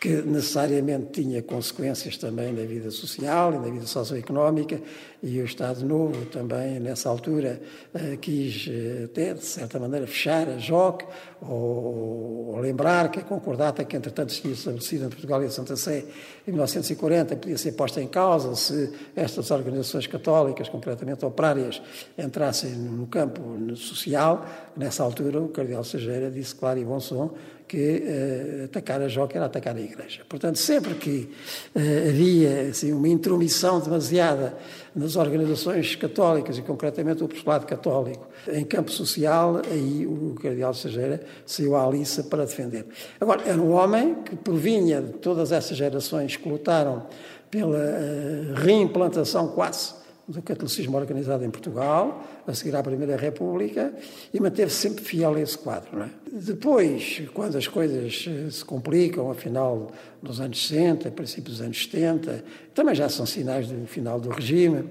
que 0.00 0.22
necessariamente 0.22 1.22
tinha 1.22 1.42
consequências 1.42 2.16
também 2.16 2.52
na 2.52 2.62
vida 2.62 2.90
social 2.90 3.54
e 3.54 3.58
na 3.58 3.70
vida 3.70 3.86
socioeconómica, 3.86 4.80
e 5.22 5.40
o 5.40 5.44
Estado 5.44 5.84
Novo 5.84 6.26
também, 6.26 6.80
nessa 6.80 7.08
altura, 7.08 7.60
eh, 7.94 8.16
quis 8.20 8.68
eh, 8.68 9.04
até, 9.04 9.34
de 9.34 9.44
certa 9.44 9.78
maneira, 9.78 10.06
fechar 10.06 10.48
a 10.48 10.56
JOC, 10.56 11.04
ou, 11.40 12.58
lembrar 12.60 13.10
que 13.10 13.20
a 13.20 13.22
concordata 13.22 13.84
que, 13.84 13.96
entretanto, 13.96 14.32
tinha 14.32 14.52
estabelecido 14.52 15.04
entre 15.04 15.16
Portugal 15.16 15.42
e 15.42 15.50
Santa 15.50 15.76
Sé 15.76 16.04
em 16.46 16.50
1940 16.50 17.36
podia 17.36 17.56
ser 17.56 17.72
posta 17.72 18.02
em 18.02 18.08
causa 18.08 18.54
se 18.56 18.92
estas 19.14 19.50
organizações 19.50 20.06
católicas, 20.06 20.68
completamente 20.68 21.24
operárias, 21.24 21.80
entrassem 22.18 22.72
no 22.72 23.06
campo 23.06 23.40
social. 23.76 24.44
Nessa 24.76 25.02
altura, 25.02 25.41
o 25.44 25.48
Cardeal 25.48 25.84
Sageira 25.84 26.30
disse 26.30 26.54
claro 26.54 26.78
e 26.78 26.84
bom 26.84 27.00
som 27.00 27.34
que 27.72 28.02
uh, 28.02 28.64
atacar 28.66 29.00
a 29.00 29.08
Joca 29.08 29.38
era 29.38 29.46
atacar 29.46 29.74
a 29.74 29.80
Igreja. 29.80 30.20
Portanto, 30.28 30.58
sempre 30.58 30.94
que 30.94 31.30
uh, 31.74 32.08
havia 32.08 32.68
assim, 32.68 32.92
uma 32.92 33.08
intromissão 33.08 33.80
demasiada 33.80 34.54
nas 34.94 35.16
organizações 35.16 35.96
católicas 35.96 36.58
e 36.58 36.62
concretamente 36.62 37.22
o 37.22 37.24
apostolado 37.24 37.64
católico 37.64 38.28
em 38.52 38.62
campo 38.62 38.90
social, 38.90 39.62
aí 39.70 40.06
o 40.06 40.34
cardeal 40.34 40.74
Sageira 40.74 41.22
saiu 41.46 41.74
à 41.74 41.88
liça 41.88 42.22
para 42.24 42.44
defender. 42.44 42.84
Agora, 43.18 43.42
era 43.46 43.58
um 43.58 43.72
homem 43.72 44.16
que 44.16 44.36
provinha 44.36 45.00
de 45.00 45.14
todas 45.14 45.50
essas 45.50 45.76
gerações 45.76 46.36
que 46.36 46.46
lutaram 46.46 47.06
pela 47.50 47.78
uh, 47.78 48.54
reimplantação 48.54 49.48
quase 49.48 50.01
do 50.26 50.40
catolicismo 50.40 50.96
organizado 50.96 51.44
em 51.44 51.50
Portugal, 51.50 52.24
a 52.46 52.54
seguir 52.54 52.76
à 52.76 52.82
Primeira 52.82 53.16
República, 53.16 53.92
e 54.32 54.40
manteve-se 54.40 54.76
sempre 54.76 55.04
fiel 55.04 55.34
a 55.34 55.40
esse 55.40 55.58
quadro. 55.58 56.00
É? 56.00 56.08
Depois, 56.30 57.22
quando 57.34 57.56
as 57.56 57.66
coisas 57.66 58.26
eh, 58.28 58.50
se 58.50 58.64
complicam, 58.64 59.30
a 59.30 59.34
final 59.34 59.90
dos 60.22 60.40
anos 60.40 60.66
60, 60.68 61.10
princípios 61.10 61.56
dos 61.56 61.66
anos 61.66 61.82
70, 61.82 62.44
também 62.74 62.94
já 62.94 63.08
são 63.08 63.26
sinais 63.26 63.66
do 63.66 63.86
final 63.86 64.20
do 64.20 64.30
regime, 64.30 64.84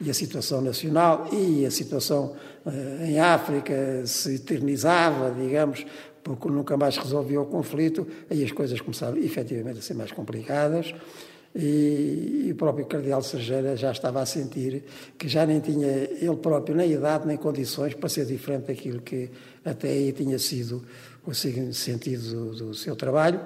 e 0.00 0.10
a 0.10 0.14
situação 0.14 0.60
nacional 0.60 1.28
e 1.32 1.66
a 1.66 1.70
situação 1.72 2.36
uh, 2.64 3.04
em 3.04 3.18
África 3.18 4.06
se 4.06 4.36
eternizava, 4.36 5.30
digamos, 5.30 5.84
porque 6.22 6.48
nunca 6.48 6.76
mais 6.76 6.96
resolvia 6.96 7.40
o 7.40 7.46
conflito, 7.46 8.06
aí 8.30 8.44
as 8.44 8.52
coisas 8.52 8.80
começaram 8.80 9.16
efetivamente 9.16 9.78
a 9.78 9.82
ser 9.82 9.94
mais 9.94 10.12
complicadas 10.12 10.94
e, 11.54 12.48
o 12.52 12.54
próprio 12.54 12.86
Cardeal 12.86 13.22
Sergeira 13.22 13.76
já 13.76 13.90
estava 13.90 14.20
a 14.20 14.26
sentir 14.26 14.84
que 15.18 15.28
já 15.28 15.46
nem 15.46 15.60
tinha 15.60 15.86
ele 15.86 16.36
próprio 16.36 16.76
nem 16.76 16.92
idade 16.92 17.26
nem 17.26 17.36
condições 17.36 17.94
para 17.94 18.08
ser 18.08 18.26
diferente 18.26 18.66
daquilo 18.66 19.00
que 19.00 19.30
até 19.64 19.88
aí 19.88 20.12
tinha 20.12 20.38
sido 20.38 20.84
o 21.26 21.34
sentido 21.34 22.30
do, 22.30 22.66
do 22.66 22.74
seu 22.74 22.96
trabalho. 22.96 23.40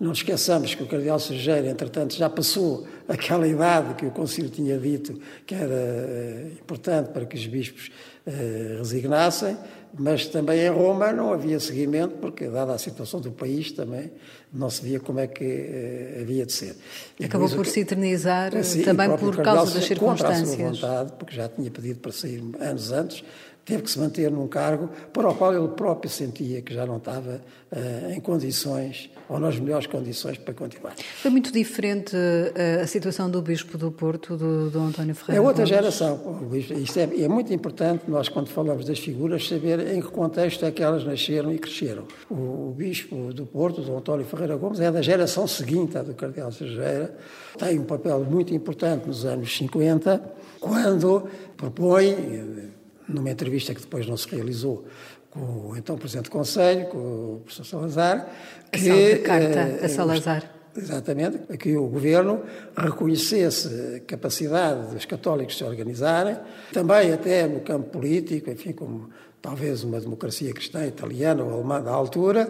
Não 0.00 0.12
esqueçamos 0.12 0.74
que 0.74 0.82
o 0.82 0.86
Cardeal 0.86 1.18
Sergeira, 1.20 1.68
entretanto, 1.68 2.14
já 2.14 2.30
passou 2.30 2.86
aquela 3.06 3.46
idade 3.46 3.92
que 3.94 4.06
o 4.06 4.10
Conselho 4.10 4.48
tinha 4.48 4.78
dito 4.78 5.20
que 5.44 5.54
era 5.54 5.74
eh, 5.74 6.52
importante 6.58 7.10
para 7.10 7.26
que 7.26 7.36
os 7.36 7.46
bispos 7.46 7.90
eh, 8.26 8.76
resignassem, 8.78 9.58
mas 9.98 10.26
também 10.26 10.60
em 10.60 10.68
Roma 10.68 11.12
não 11.12 11.32
havia 11.32 11.58
seguimento, 11.58 12.16
porque, 12.20 12.46
dada 12.48 12.72
a 12.72 12.78
situação 12.78 13.20
do 13.20 13.30
país, 13.30 13.72
também 13.72 14.10
não 14.52 14.70
se 14.70 14.82
via 14.82 15.00
como 15.00 15.20
é 15.20 15.26
que 15.26 15.44
eh, 15.44 16.18
havia 16.22 16.46
de 16.46 16.52
ser. 16.52 16.76
E 17.18 17.24
Acabou 17.24 17.48
por, 17.48 17.66
se 17.66 17.80
eternizar 17.80 18.56
assim, 18.56 18.82
também 18.82 19.08
por 19.16 19.36
causa 19.36 19.74
das 19.74 19.84
circunstâncias. 19.84 20.50
Contra 20.50 20.68
a 20.68 20.74
sua 20.74 20.88
vontade, 20.88 21.12
porque 21.18 21.34
já 21.34 21.48
tinha 21.48 21.70
pedido 21.70 22.00
para 22.00 22.12
sair 22.12 22.42
anos 22.60 22.92
antes, 22.92 23.24
teve 23.64 23.82
que 23.82 23.90
se 23.90 23.98
manter 23.98 24.30
num 24.30 24.48
cargo 24.48 24.88
para 25.12 25.28
o 25.28 25.34
qual 25.34 25.54
ele 25.54 25.68
próprio 25.68 26.10
sentia 26.10 26.60
que 26.62 26.74
já 26.74 26.86
não 26.86 26.96
estava 26.96 27.40
uh, 27.72 28.10
em 28.10 28.20
condições, 28.20 29.10
ou 29.28 29.38
nas 29.38 29.58
melhores 29.58 29.86
condições 29.86 30.38
para 30.38 30.52
continuar. 30.54 30.94
Foi 30.96 31.30
muito 31.30 31.52
diferente 31.52 32.16
uh, 32.16 32.82
a 32.82 32.86
situação 32.86 33.30
do 33.30 33.40
Bispo 33.40 33.78
do 33.78 33.90
Porto, 33.90 34.36
do, 34.36 34.70
do 34.70 34.80
António 34.80 35.14
Ferreira? 35.14 35.42
É 35.42 35.46
outra 35.46 35.64
geração. 35.64 36.48
Isto 36.52 36.98
é, 36.98 37.22
é, 37.22 37.28
muito 37.28 37.52
importante, 37.52 38.04
nós 38.08 38.28
quando 38.28 38.48
falamos 38.48 38.84
das 38.84 38.98
figuras, 38.98 39.46
saber 39.46 39.94
em 39.94 40.00
que 40.00 40.08
contexto 40.08 40.64
é 40.64 40.70
que 40.70 40.82
elas 40.82 41.04
nasceram 41.04 41.52
e 41.52 41.58
cresceram. 41.58 42.04
O, 42.28 42.70
o 42.70 42.74
Bispo 42.76 43.32
do 43.32 43.46
Porto, 43.46 43.80
do 43.82 43.96
António 43.96 44.26
Ferreira 44.26 44.56
Gomes, 44.56 44.80
é 44.80 44.90
da 44.90 45.02
geração 45.02 45.46
seguinte 45.46 45.96
à 45.96 46.02
do 46.02 46.14
Cardeal 46.14 46.50
Sergeira, 46.50 47.14
tem 47.58 47.78
um 47.78 47.84
papel 47.84 48.20
muito 48.24 48.54
importante 48.54 49.06
nos 49.06 49.24
anos 49.24 49.56
50, 49.56 50.20
quando 50.60 51.28
propõe 51.56 52.69
numa 53.12 53.30
entrevista 53.30 53.74
que 53.74 53.80
depois 53.80 54.06
não 54.06 54.16
se 54.16 54.28
realizou 54.28 54.86
com 55.30 55.70
o 55.70 55.76
então 55.76 55.96
Presidente 55.96 56.24
do 56.24 56.30
Conselho, 56.30 56.86
com 56.86 56.98
o 56.98 57.42
professor 57.44 57.64
Salazar, 57.64 58.28
que... 58.72 59.12
A 59.12 59.18
carta 59.22 59.60
a 59.60 59.84
eh, 59.84 59.88
Salazar. 59.88 60.50
Exatamente, 60.76 61.56
que 61.56 61.76
o 61.76 61.88
governo 61.88 62.42
reconhecesse 62.76 63.96
a 63.96 64.00
capacidade 64.00 64.94
dos 64.94 65.04
católicos 65.04 65.58
se 65.58 65.64
organizarem, 65.64 66.36
também 66.72 67.12
até 67.12 67.46
no 67.48 67.60
campo 67.60 67.90
político, 67.90 68.50
enfim, 68.50 68.72
como 68.72 69.10
talvez 69.42 69.82
uma 69.82 70.00
democracia 70.00 70.52
cristã 70.52 70.86
italiana 70.86 71.42
ou 71.42 71.54
alemã 71.54 71.82
da 71.82 71.90
altura, 71.90 72.48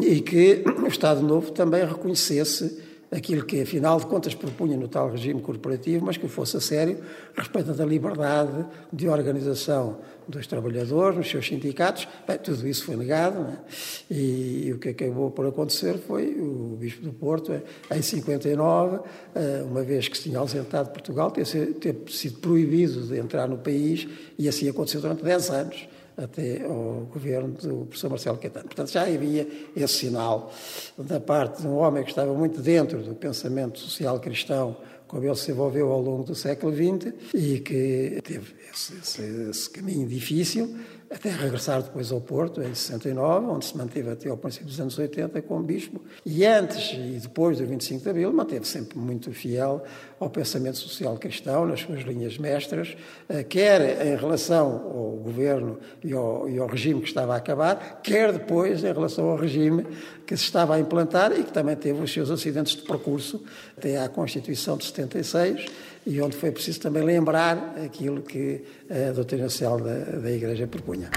e 0.00 0.20
que 0.20 0.62
o 0.84 0.86
Estado 0.86 1.22
Novo 1.22 1.50
também 1.50 1.84
reconhecesse 1.84 2.89
aquilo 3.10 3.44
que, 3.44 3.60
afinal 3.60 3.98
de 3.98 4.06
contas, 4.06 4.34
propunha 4.34 4.76
no 4.76 4.86
tal 4.86 5.10
regime 5.10 5.40
corporativo, 5.40 6.06
mas 6.06 6.16
que 6.16 6.28
fosse 6.28 6.56
a 6.56 6.60
sério, 6.60 6.98
respeito 7.34 7.72
da 7.72 7.84
liberdade 7.84 8.64
de 8.92 9.08
organização 9.08 9.98
dos 10.28 10.46
trabalhadores, 10.46 11.18
nos 11.18 11.28
seus 11.28 11.46
sindicatos. 11.46 12.06
Bem, 12.26 12.38
tudo 12.38 12.66
isso 12.68 12.84
foi 12.84 12.94
negado, 12.94 13.40
é? 13.40 14.14
e, 14.14 14.66
e, 14.66 14.72
o 14.72 14.78
que 14.78 14.90
acabou 14.90 15.30
por 15.30 15.44
acontecer 15.46 15.98
foi 15.98 16.36
o 16.38 16.76
Bispo 16.78 17.02
do 17.02 17.12
Porto, 17.12 17.52
em 17.90 18.02
59, 18.02 19.00
eh, 19.34 19.64
uma 19.64 19.82
vez 19.82 20.06
que 20.06 20.16
se 20.16 20.24
tinha 20.24 20.38
ausentado 20.38 20.86
de 20.88 20.92
Portugal, 20.92 21.32
ter 21.32 21.44
sido 21.44 22.38
proibido 22.38 23.02
de 23.08 23.18
entrar 23.18 23.48
no 23.48 23.58
país, 23.58 24.06
e 24.38 24.48
assim 24.48 24.68
aconteceu 24.68 25.00
durante 25.00 25.24
10 25.24 25.50
anos 25.50 25.88
até 26.16 26.64
ao 26.64 27.08
governo 27.12 27.48
do 27.48 27.86
professor 27.86 28.10
Marcelo 28.10 28.38
Caetano. 28.38 28.66
Portanto, 28.66 28.90
já 28.90 29.02
havia 29.02 29.46
esse 29.76 29.94
sinal 29.94 30.52
da 30.98 31.20
parte 31.20 31.62
de 31.62 31.68
um 31.68 31.76
homem 31.76 32.02
que 32.02 32.10
estava 32.10 32.32
muito 32.32 32.60
dentro 32.60 33.02
do 33.02 33.14
pensamento 33.14 33.78
social 33.78 34.18
cristão 34.20 34.76
como 35.10 35.24
ele 35.24 35.34
se 35.34 35.50
envolveu 35.50 35.90
ao 35.90 36.00
longo 36.00 36.22
do 36.22 36.36
século 36.36 36.72
XX 36.72 37.12
e 37.34 37.58
que 37.58 38.20
teve 38.22 38.54
esse, 38.72 38.94
esse, 38.94 39.22
esse 39.50 39.68
caminho 39.68 40.06
difícil, 40.06 40.72
até 41.10 41.28
regressar 41.30 41.82
depois 41.82 42.12
ao 42.12 42.20
Porto, 42.20 42.62
em 42.62 42.72
69, 42.72 43.46
onde 43.46 43.64
se 43.64 43.76
manteve 43.76 44.10
até 44.10 44.28
ao 44.28 44.36
princípio 44.36 44.68
dos 44.68 44.80
anos 44.80 44.96
80 44.96 45.42
como 45.42 45.64
bispo, 45.64 46.00
e 46.24 46.46
antes 46.46 46.92
e 46.92 47.18
depois 47.20 47.58
do 47.58 47.66
25 47.66 48.04
de 48.04 48.10
Abril 48.10 48.32
manteve 48.32 48.66
sempre 48.66 48.96
muito 48.96 49.32
fiel 49.32 49.82
ao 50.20 50.30
pensamento 50.30 50.78
social 50.78 51.16
cristão, 51.16 51.66
nas 51.66 51.80
suas 51.80 52.02
linhas 52.02 52.38
mestras, 52.38 52.96
eh, 53.28 53.42
quer 53.42 54.06
em 54.06 54.16
relação 54.16 54.66
ao 54.68 55.10
governo 55.16 55.80
e 56.04 56.12
ao, 56.12 56.48
e 56.48 56.58
ao 56.58 56.68
regime 56.68 57.00
que 57.00 57.08
estava 57.08 57.34
a 57.34 57.38
acabar, 57.38 58.00
quer 58.04 58.32
depois 58.32 58.84
em 58.84 58.92
relação 58.92 59.28
ao 59.30 59.36
regime 59.36 59.84
que 60.24 60.36
se 60.36 60.44
estava 60.44 60.76
a 60.76 60.78
implantar 60.78 61.32
e 61.32 61.42
que 61.42 61.52
também 61.52 61.74
teve 61.74 62.00
os 62.00 62.12
seus 62.12 62.30
acidentes 62.30 62.76
de 62.76 62.82
percurso 62.82 63.42
até 63.76 64.00
à 64.00 64.08
Constituição 64.08 64.76
de 64.76 64.84
76, 64.84 65.66
e 66.06 66.20
onde 66.20 66.36
foi 66.36 66.50
preciso 66.50 66.80
também 66.80 67.02
lembrar 67.02 67.74
aquilo 67.84 68.22
que 68.22 68.62
a 68.90 69.12
doutrina 69.12 69.48
social 69.48 69.78
da, 69.78 69.94
da 69.94 70.30
Igreja 70.30 70.66
propunha. 70.66 71.10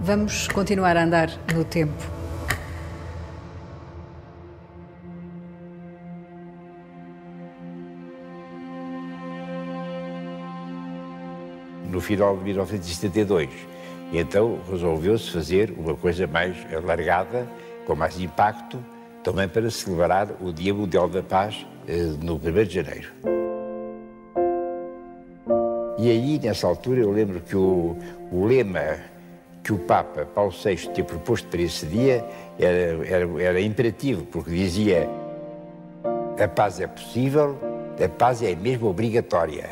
Vamos 0.00 0.48
continuar 0.48 0.96
a 0.96 1.04
andar 1.04 1.30
no 1.54 1.64
tempo. 1.64 1.94
No 11.90 12.00
final 12.00 12.36
de 12.36 12.44
1972. 12.44 13.48
E 14.12 14.18
então 14.18 14.60
resolveu-se 14.70 15.30
fazer 15.30 15.72
uma 15.76 15.94
coisa 15.94 16.26
mais 16.26 16.56
alargada, 16.72 17.48
com 17.86 17.96
mais 17.96 18.20
impacto, 18.20 18.78
também 19.24 19.48
para 19.48 19.68
celebrar 19.70 20.28
o 20.40 20.52
Dia 20.52 20.72
Mundial 20.72 21.08
da 21.08 21.22
Paz 21.22 21.66
no 22.22 22.34
1 22.34 22.64
de 22.64 22.74
janeiro. 22.74 23.08
E 25.98 26.10
aí, 26.10 26.38
nessa 26.38 26.66
altura, 26.66 27.00
eu 27.00 27.10
lembro 27.10 27.40
que 27.40 27.56
o, 27.56 27.96
o 28.30 28.44
lema 28.44 28.98
que 29.62 29.72
o 29.72 29.78
Papa 29.78 30.24
Paulo 30.24 30.52
VI 30.52 30.76
tinha 30.92 31.04
proposto 31.04 31.48
para 31.48 31.60
esse 31.60 31.86
dia 31.86 32.24
era, 32.58 33.06
era, 33.06 33.42
era 33.42 33.60
imperativo, 33.60 34.24
porque 34.26 34.50
dizia: 34.50 35.08
a 36.38 36.46
paz 36.46 36.80
é 36.80 36.86
possível, 36.86 37.58
a 38.02 38.08
paz 38.08 38.42
é 38.42 38.54
mesmo 38.54 38.88
obrigatória. 38.88 39.68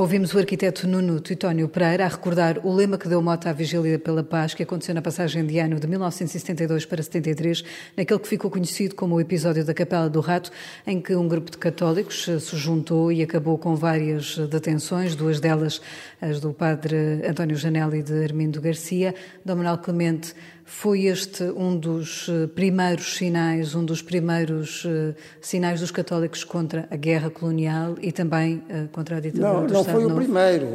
Ouvimos 0.00 0.32
o 0.32 0.38
arquiteto 0.38 0.88
Nuno 0.88 1.20
Titónio 1.20 1.68
Pereira 1.68 2.06
a 2.06 2.08
recordar 2.08 2.64
o 2.64 2.74
lema 2.74 2.96
que 2.96 3.06
deu 3.06 3.20
moto 3.20 3.46
à 3.48 3.52
Vigília 3.52 3.98
pela 3.98 4.24
Paz, 4.24 4.54
que 4.54 4.62
aconteceu 4.62 4.94
na 4.94 5.02
passagem 5.02 5.44
de 5.44 5.58
ano 5.58 5.78
de 5.78 5.86
1972 5.86 6.86
para 6.86 7.02
73, 7.02 7.62
naquele 7.94 8.18
que 8.18 8.26
ficou 8.26 8.50
conhecido 8.50 8.94
como 8.94 9.16
o 9.16 9.20
episódio 9.20 9.62
da 9.62 9.74
Capela 9.74 10.08
do 10.08 10.20
Rato, 10.20 10.50
em 10.86 11.02
que 11.02 11.14
um 11.14 11.28
grupo 11.28 11.50
de 11.50 11.58
católicos 11.58 12.24
se 12.24 12.56
juntou 12.56 13.12
e 13.12 13.22
acabou 13.22 13.58
com 13.58 13.76
várias 13.76 14.38
detenções, 14.48 15.14
duas 15.14 15.38
delas 15.38 15.82
as 16.18 16.40
do 16.40 16.54
padre 16.54 16.96
António 17.28 17.56
Janela 17.56 17.94
e 17.94 18.02
de 18.02 18.24
Armindo 18.24 18.58
Garcia. 18.58 19.14
Dom 19.44 19.56
Manuel 19.56 19.76
Clemente 19.76 20.34
foi 20.70 21.06
este 21.06 21.42
um 21.42 21.76
dos 21.76 22.28
eh, 22.28 22.46
primeiros 22.46 23.16
sinais, 23.16 23.74
um 23.74 23.84
dos 23.84 24.00
primeiros 24.00 24.84
uh, 24.84 25.14
sinais 25.40 25.80
dos 25.80 25.90
católicos 25.90 26.44
contra 26.44 26.86
a 26.88 26.96
guerra 26.96 27.28
colonial 27.28 27.96
e 28.00 28.12
também 28.12 28.62
uh, 28.70 28.88
contra 28.92 29.16
a 29.16 29.20
ditadura 29.20 29.52
não, 29.52 29.66
do 29.66 29.72
Não 29.72 29.80
Estado 29.80 29.94
foi 29.94 30.04
Novo. 30.04 30.14
o 30.14 30.18
primeiro. 30.18 30.66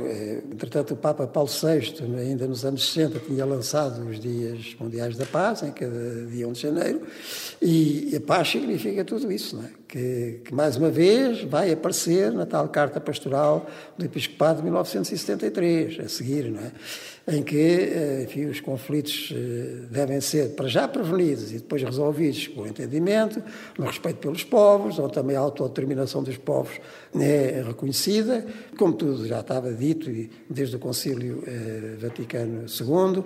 Entretanto, 0.52 0.94
o 0.94 0.98
Papa 0.98 1.26
Paulo 1.26 1.50
VI, 1.50 2.04
ainda 2.20 2.46
nos 2.46 2.66
anos 2.66 2.92
60, 2.92 3.20
tinha 3.20 3.46
lançado 3.46 4.06
os 4.08 4.20
Dias 4.20 4.76
Mundiais 4.78 5.16
da 5.16 5.26
Paz, 5.26 5.64
em 5.64 5.72
cada 5.72 6.26
dia 6.26 6.46
1 6.46 6.52
de 6.52 6.62
janeiro, 6.62 7.02
e 7.62 8.14
a 8.16 8.20
paz 8.20 8.50
significa 8.50 9.04
tudo 9.06 9.32
isso, 9.32 9.56
não 9.56 9.64
é? 9.64 9.70
que, 9.88 10.42
que 10.44 10.54
mais 10.54 10.76
uma 10.76 10.90
vez 10.90 11.44
vai 11.44 11.72
aparecer 11.72 12.32
na 12.34 12.46
tal 12.46 12.68
Carta 12.68 13.00
Pastoral 13.00 13.66
do 13.98 14.04
Episcopado 14.04 14.58
de 14.58 14.64
1973, 14.64 16.00
a 16.02 16.10
seguir, 16.10 16.52
não 16.52 16.60
é? 16.60 16.72
Em 17.28 17.42
que 17.42 17.58
eh, 17.58 18.24
enfim, 18.24 18.46
os 18.46 18.60
conflitos 18.60 19.34
eh, 19.36 19.88
devem 19.90 20.22
ser, 20.22 20.56
para 20.56 20.68
já, 20.68 20.88
prevenidos 20.88 21.52
e 21.52 21.56
depois 21.56 21.82
resolvidos 21.82 22.48
com 22.50 22.68
entendimento, 22.68 23.42
no 23.78 23.86
respeito 23.86 24.18
pelos 24.18 24.44
povos, 24.44 25.00
onde 25.00 25.14
também 25.14 25.36
a 25.36 25.40
autodeterminação 25.40 26.22
dos 26.22 26.38
povos 26.38 26.80
é 27.22 27.64
reconhecida, 27.66 28.46
como 28.78 28.94
tudo 28.94 29.26
já 29.28 29.40
estava 29.40 29.72
dito 29.74 30.10
desde 30.50 30.76
o 30.76 30.80
Concílio 30.80 31.44
eh, 31.48 31.96
Vaticano 32.00 32.66
II, 32.68 33.24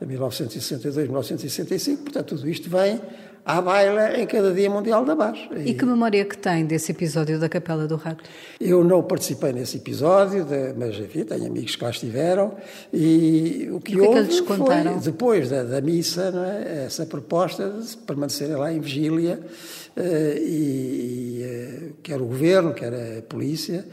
de 0.00 0.06
1962-1965, 0.06 1.98
portanto, 1.98 2.36
tudo 2.36 2.48
isto 2.48 2.70
vem 2.70 3.00
à 3.44 3.60
baila 3.60 4.18
em 4.18 4.26
cada 4.26 4.52
Dia 4.52 4.70
Mundial 4.70 5.04
da 5.04 5.16
Paz. 5.16 5.38
E 5.64 5.74
que 5.74 5.84
memória 5.84 6.24
que 6.24 6.36
tem 6.36 6.64
desse 6.64 6.92
episódio 6.92 7.38
da 7.38 7.48
Capela 7.48 7.86
do 7.86 7.96
Rato? 7.96 8.22
Eu 8.60 8.84
não 8.84 9.02
participei 9.02 9.52
nesse 9.52 9.78
episódio, 9.78 10.46
mas 10.76 10.98
enfim, 10.98 11.24
tenho 11.24 11.46
amigos 11.46 11.76
que 11.76 11.84
lá 11.84 11.90
estiveram 11.90 12.54
e 12.92 13.68
o 13.72 13.80
que, 13.80 13.96
o 13.96 14.00
que 14.00 14.00
houve 14.00 14.20
é 14.20 14.24
que 14.24 14.42
foi, 14.42 15.00
depois 15.02 15.50
da, 15.50 15.62
da 15.64 15.80
missa, 15.80 16.32
é? 16.64 16.84
essa 16.86 17.06
proposta 17.06 17.68
de 17.70 17.96
permanecerem 17.98 18.56
lá 18.56 18.72
em 18.72 18.80
vigília 18.80 19.40
e, 19.96 21.40
e 21.40 21.90
uh, 21.90 21.94
quer 22.02 22.20
o 22.20 22.26
governo, 22.26 22.72
quer 22.72 23.18
a 23.18 23.22
polícia, 23.22 23.84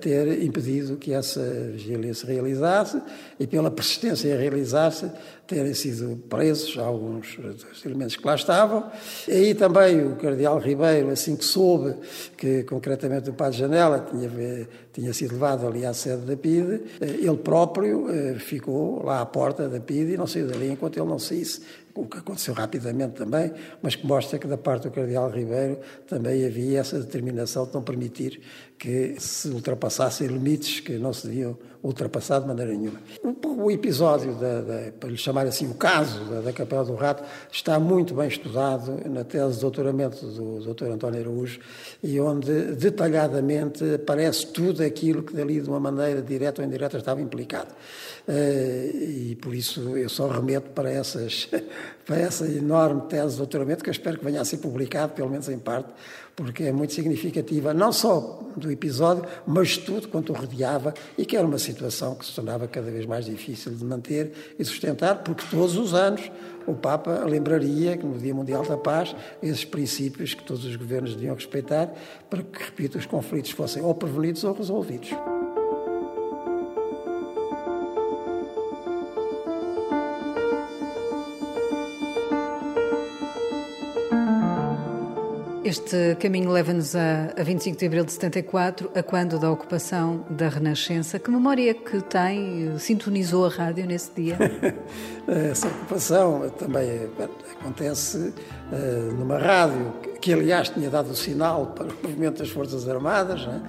ter 0.00 0.42
impedido 0.42 0.96
que 0.96 1.12
essa 1.12 1.40
vigília 1.72 2.12
se 2.14 2.26
realizasse 2.26 3.00
e 3.38 3.46
pela 3.46 3.70
persistência 3.70 4.28
em 4.28 4.36
realizar-se 4.36 5.10
terem 5.46 5.74
sido 5.74 6.16
presos 6.28 6.78
alguns 6.78 7.36
dos 7.36 7.84
elementos 7.84 8.16
que 8.16 8.26
lá 8.26 8.34
estavam. 8.34 8.90
E 9.28 9.32
aí 9.32 9.54
também 9.54 10.06
o 10.06 10.16
cardeal 10.16 10.58
Ribeiro, 10.58 11.10
assim 11.10 11.36
que 11.36 11.44
soube 11.44 11.94
que 12.36 12.62
concretamente 12.64 13.28
o 13.28 13.34
padre 13.34 13.58
Janela 13.58 14.06
tinha, 14.10 14.30
tinha 14.92 15.12
sido 15.12 15.32
levado 15.32 15.66
ali 15.66 15.84
à 15.84 15.92
sede 15.92 16.22
da 16.22 16.36
PIDE, 16.36 16.82
eh, 17.00 17.18
ele 17.20 17.36
próprio 17.36 18.06
ficou 18.38 19.04
lá 19.04 19.20
à 19.20 19.26
porta 19.26 19.68
da 19.68 19.80
PIDE 19.80 20.14
e 20.14 20.16
não 20.16 20.26
saiu 20.26 20.46
dali 20.46 20.70
enquanto 20.70 20.96
ele 20.96 21.08
não 21.08 21.18
saísse 21.18 21.60
o 21.94 22.06
que 22.06 22.18
aconteceu 22.18 22.54
rapidamente 22.54 23.14
também, 23.14 23.52
mas 23.80 23.94
que 23.94 24.06
mostra 24.06 24.38
que 24.38 24.46
da 24.46 24.58
parte 24.58 24.84
do 24.84 24.90
Cardeal 24.90 25.30
Ribeiro 25.30 25.78
também 26.08 26.44
havia 26.44 26.80
essa 26.80 26.98
determinação 26.98 27.66
de 27.66 27.74
não 27.74 27.82
permitir 27.82 28.40
que 28.76 29.14
se 29.18 29.48
ultrapassassem 29.48 30.26
limites 30.26 30.80
que 30.80 30.98
não 30.98 31.12
se 31.12 31.28
deviam 31.28 31.56
ultrapassar 31.84 32.40
de 32.40 32.46
maneira 32.46 32.72
nenhuma. 32.72 32.98
O, 33.22 33.64
o 33.64 33.70
episódio, 33.70 34.34
da, 34.34 34.62
da, 34.62 34.92
para 34.92 35.10
lhe 35.10 35.18
chamar 35.18 35.46
assim, 35.46 35.70
o 35.70 35.74
caso 35.74 36.24
da, 36.24 36.40
da, 36.40 36.52
Capela 36.52 36.82
do 36.82 36.94
Rato, 36.94 37.22
está 37.52 37.78
muito 37.78 38.14
bem 38.14 38.26
estudado 38.26 38.98
na 39.08 39.22
tese 39.22 39.56
de 39.56 39.60
doutoramento 39.60 40.26
do 40.26 40.72
Dr. 40.72 40.86
António 40.86 41.20
Araújo 41.20 41.60
e 42.02 42.18
onde 42.18 42.74
detalhadamente 42.74 43.84
aparece 43.94 44.46
tudo 44.46 44.82
aquilo 44.82 45.22
que 45.22 45.34
dali 45.34 45.60
de 45.60 45.68
uma 45.68 45.78
maneira 45.78 46.22
direta 46.22 46.62
ou 46.62 46.66
indireta 46.66 46.96
estava 46.96 47.20
implicado. 47.20 47.68
Uh, 48.26 48.96
e 48.96 49.38
por 49.42 49.54
isso 49.54 49.98
eu 49.98 50.08
só 50.08 50.26
remeto 50.28 50.70
para, 50.70 50.90
essas, 50.90 51.50
para 52.06 52.16
essa 52.16 52.46
enorme 52.46 53.02
tese 53.02 53.32
de 53.32 53.36
doutoramento 53.36 53.84
que 53.84 53.90
eu 53.90 53.92
espero 53.92 54.18
que 54.18 54.24
venha 54.24 54.40
a 54.40 54.44
ser 54.46 54.56
publicado, 54.56 55.12
pelo 55.12 55.28
menos 55.28 55.46
em 55.50 55.58
parte, 55.58 55.90
porque 56.36 56.64
é 56.64 56.72
muito 56.72 56.92
significativa, 56.92 57.72
não 57.72 57.92
só 57.92 58.40
do 58.56 58.70
episódio, 58.70 59.24
mas 59.46 59.70
de 59.70 59.80
tudo 59.80 60.08
quanto 60.08 60.32
o 60.32 60.36
rodeava 60.36 60.94
e 61.16 61.24
que 61.24 61.36
era 61.36 61.46
uma 61.46 61.58
situação 61.58 62.14
que 62.14 62.24
se 62.24 62.34
tornava 62.34 62.66
cada 62.66 62.90
vez 62.90 63.06
mais 63.06 63.26
difícil 63.26 63.72
de 63.72 63.84
manter 63.84 64.32
e 64.58 64.64
sustentar, 64.64 65.22
porque 65.22 65.44
todos 65.50 65.76
os 65.76 65.94
anos 65.94 66.30
o 66.66 66.74
Papa 66.74 67.24
lembraria 67.24 67.96
que 67.96 68.06
no 68.06 68.18
Dia 68.18 68.34
Mundial 68.34 68.64
da 68.64 68.76
Paz 68.76 69.14
esses 69.42 69.64
princípios 69.64 70.34
que 70.34 70.42
todos 70.42 70.64
os 70.64 70.76
governos 70.76 71.14
deviam 71.14 71.34
respeitar 71.34 71.92
para 72.30 72.42
que, 72.42 72.64
repito, 72.64 72.98
os 72.98 73.06
conflitos 73.06 73.50
fossem 73.50 73.82
ou 73.82 73.94
prevenidos 73.94 74.44
ou 74.44 74.54
resolvidos. 74.54 75.10
Este 85.74 86.14
caminho 86.20 86.52
leva-nos 86.52 86.94
a, 86.94 87.32
a 87.36 87.42
25 87.42 87.76
de 87.76 87.86
abril 87.86 88.04
de 88.04 88.12
74, 88.12 88.92
a 88.94 89.02
quando 89.02 89.40
da 89.40 89.50
ocupação 89.50 90.24
da 90.30 90.48
Renascença. 90.48 91.18
Que 91.18 91.28
memória 91.28 91.68
é 91.68 91.74
que 91.74 92.00
tem? 92.00 92.78
Sintonizou 92.78 93.46
a 93.46 93.48
rádio 93.48 93.84
nesse 93.84 94.08
dia? 94.12 94.38
Essa 95.26 95.66
ocupação 95.66 96.48
também 96.50 97.10
acontece 97.58 98.32
uh, 98.70 99.14
numa 99.18 99.36
rádio 99.36 99.92
que, 100.20 100.32
aliás, 100.32 100.68
tinha 100.68 100.88
dado 100.88 101.10
o 101.10 101.16
sinal 101.16 101.66
para 101.74 101.86
o 101.86 101.94
movimento 102.04 102.38
das 102.38 102.50
Forças 102.50 102.88
Armadas 102.88 103.44
né? 103.44 103.62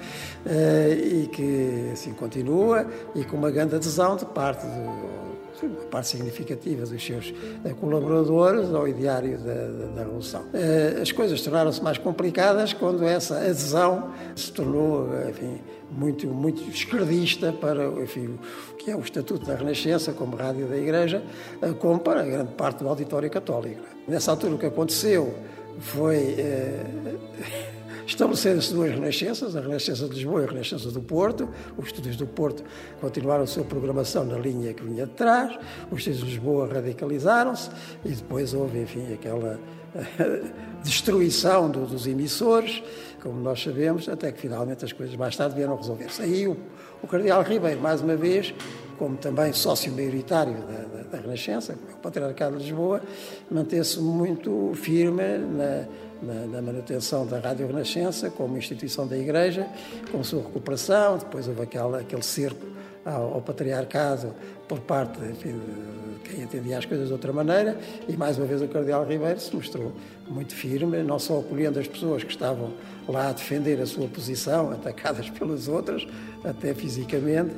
uh, 0.46 0.94
e 0.94 1.28
que 1.34 1.90
assim 1.92 2.14
continua 2.14 2.86
e 3.16 3.24
com 3.24 3.36
uma 3.36 3.50
grande 3.50 3.78
adesão 3.78 4.16
de 4.16 4.26
parte 4.26 4.64
do 4.64 5.25
uma 5.64 5.86
parte 5.86 6.10
significativa 6.10 6.86
dos 6.86 7.04
seus 7.04 7.34
eh, 7.64 7.74
colaboradores 7.80 8.74
ao 8.74 8.88
ideário 8.88 9.38
da, 9.38 9.54
da, 9.96 10.04
Revolução. 10.04 10.46
Eh, 10.54 11.00
as 11.02 11.12
coisas 11.12 11.42
tornaram-se 11.42 11.82
mais 11.82 11.98
complicadas 11.98 12.74
quando 12.74 13.04
essa 13.04 13.38
adesão 13.38 14.12
se 14.36 14.52
tornou, 14.52 15.10
enfim, 15.30 15.60
muito, 15.92 16.28
muito 16.28 16.62
esquerdista 16.70 17.54
para 17.54 17.86
enfim, 18.02 18.38
o 18.72 18.76
que 18.76 18.92
é 18.92 18.96
o 18.96 19.00
Estatuto 19.00 19.46
da 19.46 19.56
Renascença 19.56 20.12
como 20.14 20.36
rádio 20.36 20.68
da 20.68 20.78
Igreja, 20.78 21.24
eh, 21.62 21.74
como 21.80 22.00
para 22.00 22.24
grande 22.24 22.54
parte 22.54 22.84
do 22.84 22.90
auditório 22.90 23.30
católico. 23.30 23.82
Nessa 24.08 24.32
altura 24.32 24.56
o 24.56 24.58
que 24.58 24.66
aconteceu 24.66 25.34
foi 25.80 26.36
Estabeleceram-se 28.06 28.72
duas 28.72 28.92
renascenças, 28.92 29.56
a 29.56 29.62
Renascença 29.62 30.08
de 30.08 30.14
Lisboa 30.14 30.42
e 30.42 30.44
a 30.46 30.48
Renascença 30.48 30.92
do 30.92 31.02
Porto. 31.02 31.50
Os 31.76 31.88
estúdios 31.88 32.16
do 32.16 32.28
Porto 32.28 32.64
continuaram 33.02 33.44
a 33.44 33.48
sua 33.48 33.64
programação 33.64 34.24
na 34.24 34.38
linha 34.38 34.74
que 34.74 34.84
vinha 34.84 35.08
de 35.08 35.14
trás, 35.14 35.58
os 35.90 36.00
estúdios 36.00 36.20
de 36.20 36.26
Lisboa 36.26 36.68
radicalizaram-se 36.72 37.70
e 38.06 38.10
depois 38.10 38.54
houve, 38.54 38.80
enfim, 38.80 39.12
aquela 39.12 39.60
destruição 40.84 41.70
do, 41.70 41.86
dos 41.88 42.06
emissores, 42.06 42.84
como 43.24 43.40
nós 43.40 43.64
sabemos, 43.64 44.08
até 44.08 44.32
que 44.32 44.40
finalmente 44.40 44.86
as 44.86 44.94
coisas 44.94 45.16
mais 45.16 45.36
tarde 45.36 45.56
vieram 45.56 45.76
resolver-se. 45.76 46.22
Aí 46.22 46.48
o, 46.48 46.56
o 47.02 47.08
Cardeal 47.08 47.42
Ribeiro, 47.42 47.82
mais 47.82 48.02
uma 48.02 48.16
vez, 48.16 48.54
como 49.00 49.18
também 49.18 49.52
sócio 49.52 49.92
maioritário 49.92 50.54
da, 50.54 50.98
da, 50.98 51.04
da 51.10 51.18
Renascença, 51.18 51.76
o 51.94 51.98
Patriarcado 51.98 52.58
de 52.58 52.64
Lisboa, 52.64 53.02
manteve-se 53.50 54.00
muito 54.00 54.72
firme 54.76 55.38
na 55.38 55.88
na, 56.26 56.46
na, 56.46 56.62
manutenção 56.62 57.26
da 57.26 57.40
Rádio 57.40 57.68
Renascença 57.68 58.30
como 58.30 58.58
instituição 58.58 59.08
da 59.08 59.18
Igreja, 59.18 59.68
com 60.12 60.24
sua 60.24 60.42
recuperação. 60.42 61.18
Depois 61.18 61.48
houve 61.48 61.62
aquela, 61.62 62.00
aquele 62.00 62.24
cerco 62.24 62.66
ao, 63.06 63.36
ao 63.36 63.42
patriarcado 63.42 64.34
por 64.68 64.80
parte 64.80 65.20
enfim, 65.24 65.54
de 65.54 66.30
quem 66.30 66.42
entendia 66.42 66.80
as 66.80 66.86
coisas 66.86 67.08
de 67.08 67.14
outra 67.14 67.32
maneira. 67.32 67.78
E 68.08 68.18
mais 68.18 68.38
uma 68.38 68.48
vez 68.48 68.62
o 68.62 68.68
Cardeal 68.68 69.06
Ribeiro 69.06 69.40
se 69.40 69.56
mostrou 69.56 69.94
muito 70.28 70.56
firme, 70.56 71.04
não 71.04 71.20
só 71.20 71.40
acolhendo 71.40 71.80
as 71.80 71.88
pessoas 71.88 72.24
que 72.24 72.32
estavam 72.32 72.74
lá 73.08 73.30
a 73.30 73.32
defender 73.32 73.80
a 73.80 73.86
sua 73.86 74.08
posição, 74.08 74.72
atacadas 74.74 75.30
pelas 75.30 75.68
outras, 75.68 76.08
até 76.44 76.74
fisicamente, 76.74 77.54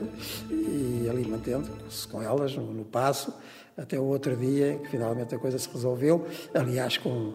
e 0.51 1.07
ali 1.09 1.25
mantendo-se 1.25 2.07
com 2.07 2.21
elas 2.21 2.55
no, 2.55 2.73
no 2.73 2.83
passo 2.83 3.33
até 3.77 3.97
o 3.99 4.03
outro 4.03 4.35
dia, 4.35 4.79
que 4.83 4.89
finalmente 4.89 5.33
a 5.35 5.37
coisa 5.37 5.57
se 5.57 5.69
resolveu, 5.71 6.25
aliás, 6.53 6.97
com 6.97 7.33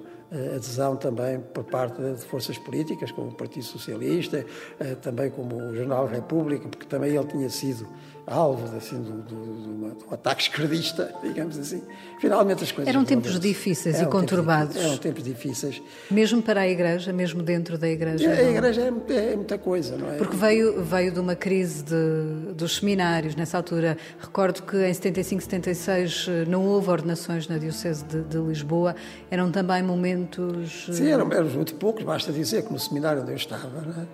adesão 0.56 0.96
também 0.96 1.40
por 1.40 1.64
parte 1.64 2.00
de 2.00 2.24
forças 2.24 2.56
políticas, 2.56 3.10
como 3.12 3.28
o 3.28 3.34
Partido 3.34 3.64
Socialista, 3.64 4.44
eh, 4.80 4.94
também 4.94 5.30
como 5.30 5.56
o 5.56 5.76
Jornal 5.76 6.06
República, 6.06 6.68
porque 6.68 6.86
também 6.86 7.14
ele 7.14 7.26
tinha 7.26 7.50
sido 7.50 7.86
alvo 8.26 8.76
assim, 8.76 9.02
do, 9.02 9.22
do, 9.22 9.94
do, 9.94 10.14
ataque 10.14 10.42
esquerdista, 10.42 11.12
digamos 11.22 11.58
assim. 11.58 11.82
Finalmente 12.20 12.62
as 12.62 12.70
coisas. 12.70 12.88
Eram 12.88 13.04
tempos 13.04 13.38
difíceis 13.38 13.96
eram 13.96 14.08
e 14.08 14.12
conturbados. 14.12 14.74
Tempos, 14.74 14.88
eram 14.88 14.98
tempos 14.98 15.24
difíceis. 15.24 15.82
Mesmo 16.11 16.40
para 16.40 16.61
a 16.61 16.68
Igreja, 16.68 17.12
mesmo 17.12 17.42
dentro 17.42 17.76
da 17.76 17.88
Igreja. 17.88 18.30
A, 18.30 18.35
a 18.35 18.50
Igreja 18.50 18.82
é, 18.82 19.32
é, 19.32 19.37
muita 19.37 19.58
coisa, 19.58 19.96
não 19.96 20.12
é? 20.12 20.16
Porque 20.16 20.37
veio, 20.37 20.82
veio 20.85 21.12
de 21.12 21.18
uma 21.18 21.35
crise 21.35 21.82
de, 21.82 22.52
dos 22.54 22.76
seminários 22.76 23.35
nessa 23.35 23.56
altura. 23.56 23.96
Recordo 24.20 24.62
que 24.62 24.76
em 24.76 24.94
75, 24.94 25.42
76 25.42 26.26
eh, 26.28 26.44
não 26.46 26.64
houve 26.66 26.90
ordenações 26.90 27.48
na 27.48 27.58
Diocese 27.58 28.04
de, 28.04 28.22
de 28.22 28.38
Lisboa. 28.38 28.94
Eram 29.30 29.50
também 29.50 29.82
momentos. 29.82 30.87
Sim, 30.92 31.08
eram, 31.08 31.32
eram 31.32 31.48
muito 31.48 31.74
poucos, 31.74 32.04
basta 32.04 32.32
dizer 32.32 32.62
que 32.62 32.72
no 32.72 32.78
seminário 32.78 33.22
onde 33.22 33.32
eu 33.32 33.37
estava, 33.37 33.80
não 33.80 34.02
é? 34.02 34.06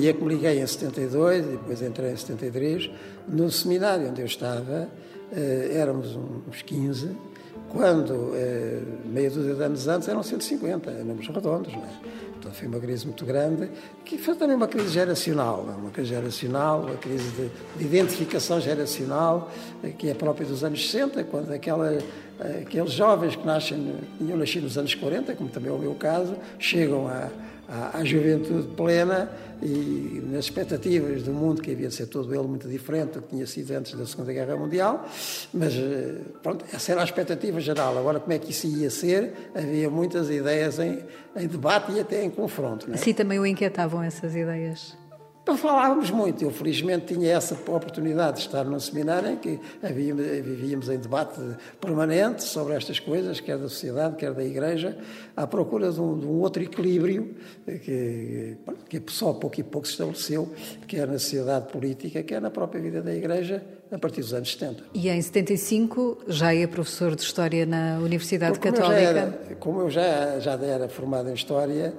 E 0.00 0.08
é 0.08 0.12
que 0.12 0.22
me 0.22 0.34
liguei 0.34 0.60
em 0.60 0.66
72, 0.66 1.46
depois 1.46 1.82
entrei 1.82 2.12
em 2.12 2.16
73. 2.16 2.90
No 3.28 3.50
seminário 3.50 4.08
onde 4.08 4.20
eu 4.20 4.26
estava, 4.26 4.88
eh, 5.34 5.70
éramos 5.74 6.16
uns 6.48 6.62
15, 6.62 7.16
quando, 7.70 8.32
eh, 8.34 8.80
meia 9.06 9.30
dúzia 9.30 9.54
de 9.54 9.62
anos 9.62 9.88
antes, 9.88 10.08
eram 10.08 10.22
150, 10.22 10.90
números 11.04 11.28
redondos, 11.28 11.72
não 11.72 11.82
é? 11.82 12.22
Então 12.38 12.52
foi 12.52 12.66
uma 12.66 12.80
crise 12.80 13.06
muito 13.06 13.24
grande, 13.24 13.70
que 14.04 14.18
foi 14.18 14.34
também 14.34 14.56
uma 14.56 14.66
crise 14.66 14.88
geracional, 14.88 15.64
é? 15.68 15.80
uma 15.80 15.90
crise 15.90 16.08
geracional, 16.08 16.80
uma 16.80 16.96
crise 16.96 17.30
de, 17.30 17.48
de, 17.78 17.84
identificação 17.84 18.60
geracional, 18.60 19.50
eh, 19.82 19.90
que 19.90 20.10
é 20.10 20.14
própria 20.14 20.46
dos 20.46 20.64
anos 20.64 20.90
60, 20.90 21.22
quando 21.24 21.52
aquela, 21.52 21.96
aqueles 22.60 22.92
jovens 22.92 23.36
que 23.36 23.46
nascem, 23.46 23.94
tinham 24.18 24.36
nascido 24.36 24.64
nos 24.64 24.76
anos 24.76 24.94
40, 24.94 25.34
como 25.34 25.48
também 25.48 25.70
é 25.70 25.72
o 25.72 25.78
meu 25.78 25.94
caso, 25.94 26.36
chegam 26.58 27.06
a 27.06 27.30
à, 27.68 27.98
à, 27.98 28.04
juventude 28.04 28.68
plena 28.76 29.30
e 29.62 30.22
nas 30.30 30.46
expectativas 30.46 31.22
do 31.22 31.32
mundo 31.32 31.62
que 31.62 31.70
havia 31.70 31.88
de 31.88 31.94
ser 31.94 32.06
todo 32.06 32.34
ele 32.34 32.46
muito 32.48 32.68
diferente 32.68 33.12
do 33.12 33.22
que 33.22 33.28
tinha 33.28 33.46
sido 33.46 33.70
antes 33.72 33.94
da 33.94 34.04
Segunda 34.04 34.32
Guerra 34.32 34.56
Mundial, 34.56 35.08
mas 35.54 35.74
eh, 35.74 36.16
pronto, 36.42 36.64
essa 36.72 36.92
era 36.92 37.00
a 37.00 37.04
expectativa 37.04 37.60
geral. 37.60 37.96
Agora, 37.96 38.18
como 38.18 38.32
é 38.32 38.38
que 38.38 38.50
isso 38.50 38.66
ia 38.66 38.90
ser? 38.90 39.50
Havia 39.54 39.88
muitas 39.88 40.28
ideias 40.30 40.78
em, 40.78 40.98
em 41.36 41.46
debate 41.46 41.92
e 41.92 42.00
até 42.00 42.24
em 42.24 42.30
confronto. 42.30 42.88
Não 42.88 42.94
é? 42.94 42.98
Sim, 42.98 43.14
também 43.14 43.38
o 43.38 43.46
inquietavam 43.46 44.02
essas 44.02 44.34
ideias. 44.34 44.96
Então 45.42 45.56
falávamos 45.56 46.08
muito. 46.10 46.44
Eu, 46.44 46.52
felizmente, 46.52 47.14
tinha 47.14 47.32
essa 47.32 47.54
oportunidade 47.54 48.36
de 48.36 48.42
estar 48.44 48.64
num 48.64 48.78
seminário 48.78 49.30
em 49.30 49.36
que 49.36 49.58
vivíamos 49.82 50.88
em 50.88 50.98
debate 50.98 51.40
permanente 51.80 52.44
sobre 52.44 52.74
estas 52.74 53.00
coisas, 53.00 53.40
quer 53.40 53.58
da 53.58 53.68
sociedade, 53.68 54.14
quer 54.16 54.32
da 54.32 54.44
Igreja, 54.44 54.96
à 55.36 55.44
procura 55.44 55.90
de 55.90 56.00
um, 56.00 56.16
de 56.16 56.26
um 56.26 56.40
outro 56.40 56.62
equilíbrio 56.62 57.34
que, 57.66 58.56
que 58.88 59.02
só 59.08 59.32
pouco 59.32 59.58
e 59.58 59.64
pouco 59.64 59.86
se 59.86 59.94
estabeleceu, 59.94 60.48
quer 60.86 61.08
na 61.08 61.18
sociedade 61.18 61.72
política, 61.72 62.22
quer 62.22 62.40
na 62.40 62.50
própria 62.50 62.80
vida 62.80 63.02
da 63.02 63.12
Igreja, 63.12 63.64
a 63.90 63.98
partir 63.98 64.20
dos 64.20 64.32
anos 64.32 64.52
70. 64.52 64.84
E 64.94 65.08
em 65.08 65.20
75 65.20 66.22
já 66.28 66.54
é 66.54 66.66
professor 66.68 67.16
de 67.16 67.22
História 67.22 67.66
na 67.66 67.98
Universidade 67.98 68.60
como 68.60 68.74
Católica? 68.76 69.02
Eu 69.02 69.08
era, 69.08 69.38
como 69.58 69.80
eu 69.80 69.90
já, 69.90 70.38
já 70.38 70.52
era 70.52 70.88
formado 70.88 71.28
em 71.28 71.34
História, 71.34 71.92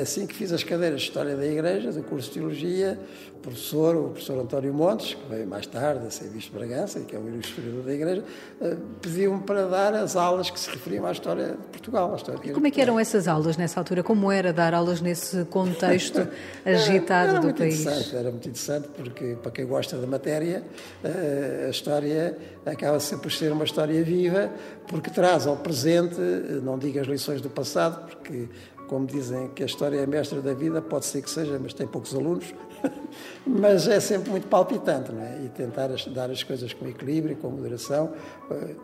assim 0.00 0.26
que 0.26 0.34
fiz 0.34 0.52
as 0.52 0.62
cadeiras 0.62 1.00
de 1.00 1.08
História 1.08 1.36
da 1.36 1.46
Igreja, 1.46 1.90
do 1.90 2.02
curso 2.02 2.28
de 2.28 2.34
Teologia, 2.34 2.98
o 3.36 3.38
professor, 3.38 3.96
o 3.96 4.08
professor 4.10 4.38
António 4.38 4.72
Montes, 4.74 5.14
que 5.14 5.28
veio 5.28 5.46
mais 5.46 5.66
tarde 5.66 6.06
a 6.06 6.10
ser 6.10 6.28
visto 6.28 6.50
de 6.50 6.58
Bragança, 6.58 7.00
que 7.00 7.16
é 7.16 7.18
o 7.18 7.38
historiador 7.38 7.82
da 7.82 7.92
Igreja, 7.94 8.24
eh, 8.60 8.76
pediu-me 9.00 9.40
para 9.42 9.66
dar 9.66 9.94
as 9.94 10.16
aulas 10.16 10.50
que 10.50 10.60
se 10.60 10.70
referiam 10.70 11.06
à 11.06 11.12
história 11.12 11.48
de 11.48 11.68
Portugal. 11.72 12.12
À 12.12 12.16
história 12.16 12.40
de 12.40 12.52
Como 12.52 12.66
é 12.66 12.70
que 12.70 12.80
eram 12.80 12.98
essas 13.00 13.26
aulas 13.26 13.56
nessa 13.56 13.80
altura? 13.80 14.02
Como 14.02 14.30
era 14.30 14.52
dar 14.52 14.74
aulas 14.74 15.00
nesse 15.00 15.44
contexto 15.46 16.26
agitado 16.64 17.30
era, 17.30 17.38
era 17.38 17.52
do 17.52 17.54
país? 17.54 18.14
Era 18.14 18.30
muito 18.30 18.48
interessante, 18.48 18.88
porque 18.94 19.36
para 19.42 19.50
quem 19.50 19.66
gosta 19.66 19.96
da 19.96 20.06
matéria, 20.06 20.62
eh, 21.02 21.64
a 21.66 21.70
história 21.70 22.36
acaba 22.66 23.00
sempre 23.00 23.24
por 23.24 23.32
ser 23.32 23.52
uma 23.52 23.64
história 23.64 24.02
viva, 24.02 24.50
porque 24.86 25.10
traz 25.10 25.46
ao 25.46 25.56
presente, 25.56 26.18
não 26.62 26.78
digo 26.78 26.98
as 27.00 27.06
lições 27.06 27.40
do 27.40 27.50
passado, 27.50 28.06
porque 28.08 28.48
como 28.86 29.06
dizem 29.06 29.48
que 29.48 29.62
a 29.62 29.66
história 29.66 29.98
é 29.98 30.06
mestra 30.06 30.40
da 30.40 30.54
vida, 30.54 30.80
pode 30.82 31.06
ser 31.06 31.22
que 31.22 31.30
seja, 31.30 31.58
mas 31.60 31.72
tem 31.72 31.86
poucos 31.86 32.14
alunos. 32.14 32.54
mas 33.46 33.88
é 33.88 34.00
sempre 34.00 34.30
muito 34.30 34.46
palpitante, 34.46 35.12
não 35.12 35.22
é? 35.22 35.44
E 35.44 35.48
tentar 35.48 35.88
dar 36.12 36.30
as 36.30 36.42
coisas 36.42 36.72
com 36.72 36.86
equilíbrio, 36.86 37.36
com 37.36 37.50
moderação, 37.50 38.12
eh, 38.50 38.74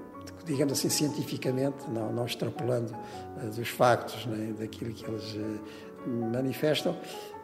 digamos 0.44 0.72
assim, 0.72 0.88
cientificamente, 0.88 1.90
não, 1.90 2.12
não 2.12 2.24
extrapolando 2.24 2.94
eh, 3.42 3.46
dos 3.46 3.68
factos, 3.68 4.26
é? 4.26 4.52
daquilo 4.60 4.92
que 4.92 5.04
eles 5.04 5.36
eh, 5.36 6.08
manifestam, 6.32 6.96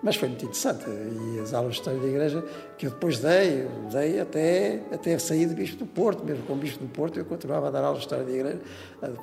mas 0.02 0.16
foi 0.16 0.28
muito 0.28 0.44
interessante. 0.44 0.84
E 0.88 1.40
as 1.40 1.52
aulas 1.52 1.74
de 1.74 1.78
História 1.80 2.00
da 2.00 2.06
Igreja 2.06 2.44
que 2.78 2.86
eu 2.86 2.90
depois 2.90 3.18
dei, 3.18 3.66
dei 3.90 4.20
até, 4.20 4.80
até 4.92 5.18
sair 5.18 5.46
de 5.46 5.54
Bispo 5.54 5.78
do 5.78 5.86
Porto, 5.86 6.24
mesmo 6.24 6.44
como 6.44 6.60
Bispo 6.60 6.84
do 6.84 6.90
Porto, 6.90 7.18
eu 7.18 7.24
continuava 7.24 7.68
a 7.68 7.70
dar 7.70 7.82
aulas 7.82 7.98
de 7.98 8.04
História 8.04 8.24
da 8.24 8.30
Igreja, 8.30 8.60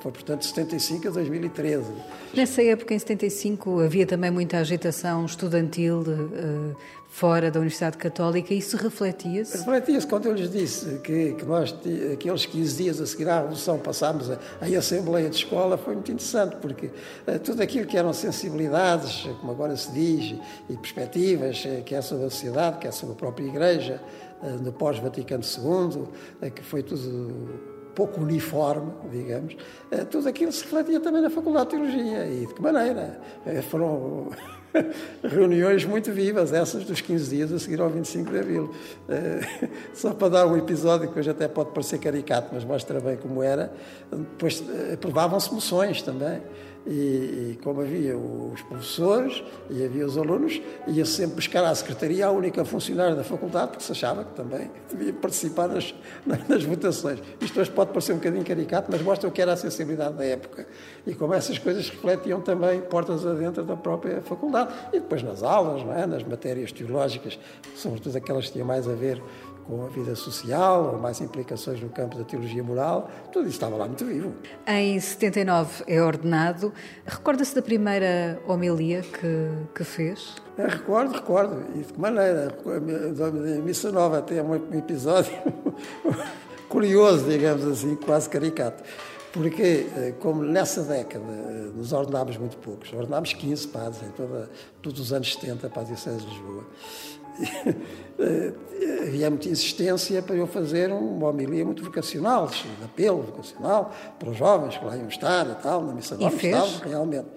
foi 0.00 0.12
portanto 0.12 0.40
de 0.40 0.46
75 0.46 1.08
a 1.08 1.10
2013. 1.10 1.92
Nessa 2.34 2.62
época, 2.62 2.94
em 2.94 2.98
75, 2.98 3.80
havia 3.80 4.06
também 4.06 4.30
muita 4.30 4.58
agitação 4.58 5.24
estudantil 5.24 6.00
uh, 6.00 6.76
fora 7.14 7.48
da 7.48 7.60
Universidade 7.60 7.96
Católica, 7.96 8.52
isso 8.52 8.76
refletia-se? 8.76 9.58
Refletia-se 9.58 10.04
quando 10.04 10.26
eu 10.26 10.32
lhes 10.32 10.50
disse 10.50 10.98
que, 10.98 11.34
que 11.34 11.44
nós, 11.44 11.72
aqueles 12.12 12.44
15 12.44 12.82
dias 12.82 13.00
a 13.00 13.06
seguir 13.06 13.28
à 13.28 13.36
Revolução, 13.36 13.78
passámos 13.78 14.28
a, 14.28 14.38
a 14.60 14.78
Assembleia 14.78 15.30
de 15.30 15.36
Escola, 15.36 15.78
foi 15.78 15.94
muito 15.94 16.10
interessante, 16.10 16.56
porque 16.56 16.86
uh, 16.86 17.38
tudo 17.38 17.62
aquilo 17.62 17.86
que 17.86 17.96
eram 17.96 18.12
sensibilidades, 18.12 19.28
como 19.40 19.52
agora 19.52 19.76
se 19.76 19.92
diz, 19.92 20.34
e 20.68 20.76
perspectivas, 20.76 21.62
eh, 21.64 21.82
quer 21.86 22.02
sobre 22.02 22.26
a 22.26 22.30
sociedade, 22.30 22.78
quer 22.78 22.92
sobre 22.92 23.14
a 23.14 23.16
própria 23.16 23.46
Igreja, 23.46 24.00
no 24.60 24.72
pós-Vaticano 24.72 25.42
II, 25.42 26.50
que 26.50 26.62
foi 26.62 26.82
tudo 26.82 27.74
pouco 27.94 28.20
uniforme, 28.20 28.92
digamos, 29.10 29.56
eh, 29.90 30.04
tudo 30.04 30.28
aquilo 30.28 30.50
se 30.50 30.64
refletia 30.64 30.98
também 30.98 31.22
na 31.22 31.30
Faculdade 31.30 31.70
de 31.70 31.76
Teologia. 31.76 32.26
E 32.26 32.46
de 32.46 32.52
que 32.52 32.60
maneira? 32.60 33.20
Eh, 33.46 33.62
foram 33.62 34.30
reuniões 35.22 35.84
muito 35.84 36.12
vivas, 36.12 36.52
essas 36.52 36.84
dos 36.84 37.00
15 37.00 37.30
dias 37.30 37.52
a 37.52 37.58
seguir 37.58 37.80
ao 37.80 37.88
25 37.88 38.30
de 38.30 38.38
Abril. 38.38 38.64
Uh, 39.08 39.68
só 39.94 40.12
para 40.12 40.28
dar 40.28 40.46
um 40.46 40.56
episódio 40.56 41.10
que 41.10 41.18
hoje 41.18 41.30
até 41.30 41.48
pode 41.48 41.70
parecer 41.70 41.98
caricato, 41.98 42.50
mas 42.52 42.64
mostra 42.64 43.00
bem 43.00 43.16
como 43.16 43.42
era, 43.42 43.72
depois 44.10 44.60
uh, 44.60 44.94
aprovavam-se 44.94 45.52
moções 45.52 46.02
também. 46.02 46.42
E, 46.86 46.90
e, 46.90 47.58
como 47.62 47.80
havia 47.80 48.16
os 48.16 48.60
professores 48.62 49.42
e 49.70 49.82
havia 49.82 50.04
os 50.04 50.18
alunos, 50.18 50.60
ia 50.86 51.06
sempre 51.06 51.36
buscar 51.36 51.64
à 51.64 51.74
secretaria 51.74 52.26
a 52.26 52.30
única 52.30 52.62
funcionária 52.64 53.14
da 53.14 53.24
faculdade, 53.24 53.68
porque 53.68 53.84
se 53.84 53.92
achava 53.92 54.22
que 54.22 54.34
também 54.34 54.70
devia 54.90 55.12
participar 55.14 55.68
nas, 55.68 55.94
nas 56.46 56.62
votações. 56.62 57.20
Isto 57.40 57.60
hoje 57.60 57.70
pode 57.70 57.90
parecer 57.90 58.12
um 58.12 58.16
bocadinho 58.16 58.44
caricato, 58.44 58.88
mas 58.90 59.00
mostra 59.00 59.28
o 59.28 59.32
que 59.32 59.40
era 59.40 59.54
a 59.54 59.56
sensibilidade 59.56 60.14
da 60.14 60.24
época. 60.24 60.66
E 61.06 61.14
como 61.14 61.32
essas 61.32 61.58
coisas 61.58 61.88
refletiam 61.88 62.42
também 62.42 62.82
portas 62.82 63.26
adentro 63.26 63.64
da 63.64 63.76
própria 63.76 64.20
faculdade. 64.20 64.74
E 64.92 65.00
depois 65.00 65.22
nas 65.22 65.42
aulas, 65.42 65.82
é? 65.96 66.06
nas 66.06 66.22
matérias 66.22 66.70
teológicas, 66.70 67.38
sobretudo 67.74 68.16
aquelas 68.16 68.46
que 68.46 68.52
tinham 68.52 68.66
mais 68.66 68.86
a 68.86 68.92
ver 68.92 69.22
com 69.66 69.84
a 69.84 69.88
vida 69.88 70.14
social 70.14 70.92
ou 70.92 70.98
mais 70.98 71.20
implicações 71.20 71.80
no 71.80 71.88
campo 71.88 72.16
da 72.16 72.24
teologia 72.24 72.62
moral, 72.62 73.10
tudo 73.32 73.46
isso 73.46 73.56
estava 73.56 73.76
lá 73.76 73.86
muito 73.86 74.04
vivo. 74.04 74.34
Em 74.66 74.98
79 74.98 75.84
é 75.86 76.02
ordenado. 76.02 76.72
Recorda-se 77.06 77.54
da 77.54 77.62
primeira 77.62 78.40
homilia 78.46 79.02
que, 79.02 79.50
que 79.74 79.84
fez? 79.84 80.36
Eu 80.56 80.68
recordo, 80.68 81.12
recordo. 81.12 81.64
E 81.74 81.78
de 81.78 81.92
que 81.92 82.00
maneira? 82.00 82.54
A 82.66 83.62
Missa 83.62 83.90
Nova 83.90 84.22
tem 84.22 84.40
um 84.40 84.54
episódio 84.76 85.32
curioso, 86.68 87.28
digamos 87.28 87.64
assim, 87.64 87.96
quase 87.96 88.28
caricato. 88.28 88.82
Porque, 89.32 89.88
eh, 89.96 90.14
como 90.20 90.44
nessa 90.44 90.84
década 90.84 91.24
eh, 91.28 91.70
nos 91.74 91.92
ordenámos 91.92 92.36
muito 92.36 92.56
poucos, 92.58 92.92
ordenámos 92.92 93.32
15 93.32 93.66
padres 93.66 94.00
em 94.04 94.10
toda, 94.10 94.48
todos 94.80 95.00
os 95.00 95.12
anos 95.12 95.34
70 95.34 95.68
para 95.70 95.82
a 95.82 95.84
Diocese 95.84 96.18
de 96.18 96.26
Lisboa, 96.26 96.64
havia 99.02 99.30
muita 99.30 99.48
insistência 99.48 100.22
para 100.22 100.36
eu 100.36 100.46
fazer 100.46 100.90
uma 100.90 101.28
homilia 101.28 101.64
muito 101.64 101.82
vocacional, 101.82 102.46
de 102.46 102.84
apelo 102.84 103.22
vocacional 103.22 103.92
para 104.18 104.30
os 104.30 104.36
jovens 104.36 104.76
que 104.76 104.84
lá 104.84 104.96
iam 104.96 105.08
estar 105.08 105.46
e 105.46 105.54
tal, 105.62 105.82
na 105.82 105.92
missa 105.92 106.16
nova 106.16 106.34
estavam 106.34 106.78
realmente. 106.88 107.28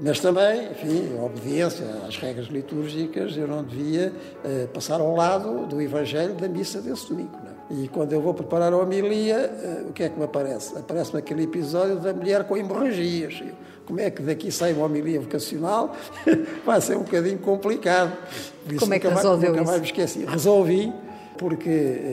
Mas 0.00 0.20
também, 0.20 0.70
enfim, 0.70 1.18
a 1.18 1.22
obediência 1.22 1.84
às 2.08 2.16
regras 2.16 2.46
litúrgicas, 2.46 3.36
eu 3.36 3.46
não 3.46 3.62
devia 3.62 4.12
eh, 4.42 4.66
passar 4.72 5.00
ao 5.00 5.14
lado 5.14 5.66
do 5.66 5.82
Evangelho 5.82 6.34
da 6.34 6.48
missa 6.48 6.80
desse 6.80 7.08
domingo. 7.08 7.36
É? 7.70 7.74
E 7.74 7.88
quando 7.88 8.12
eu 8.12 8.20
vou 8.20 8.32
preparar 8.32 8.72
a 8.72 8.76
homilia, 8.76 9.36
eh, 9.36 9.84
o 9.86 9.92
que 9.92 10.02
é 10.02 10.08
que 10.08 10.18
me 10.18 10.24
aparece? 10.24 10.76
Aparece-me 10.78 11.18
aquele 11.18 11.42
episódio 11.42 11.96
da 11.96 12.14
mulher 12.14 12.44
com 12.44 12.56
hemorragias. 12.56 13.42
Eu, 13.42 13.54
como 13.86 14.00
é 14.00 14.10
que 14.10 14.22
daqui 14.22 14.50
sai 14.50 14.72
uma 14.72 14.86
homilia 14.86 15.20
vocacional? 15.20 15.94
Vai 16.64 16.80
ser 16.80 16.96
um 16.96 17.02
bocadinho 17.02 17.38
complicado. 17.38 18.12
Como 18.78 18.94
é 18.94 18.98
que 18.98 19.08
resolveu 19.08 19.50
mais, 19.50 19.60
nunca 19.60 19.70
mais 19.70 19.80
me 19.80 19.86
esqueci. 19.86 20.24
Resolvi, 20.24 20.92
porque 21.36 21.68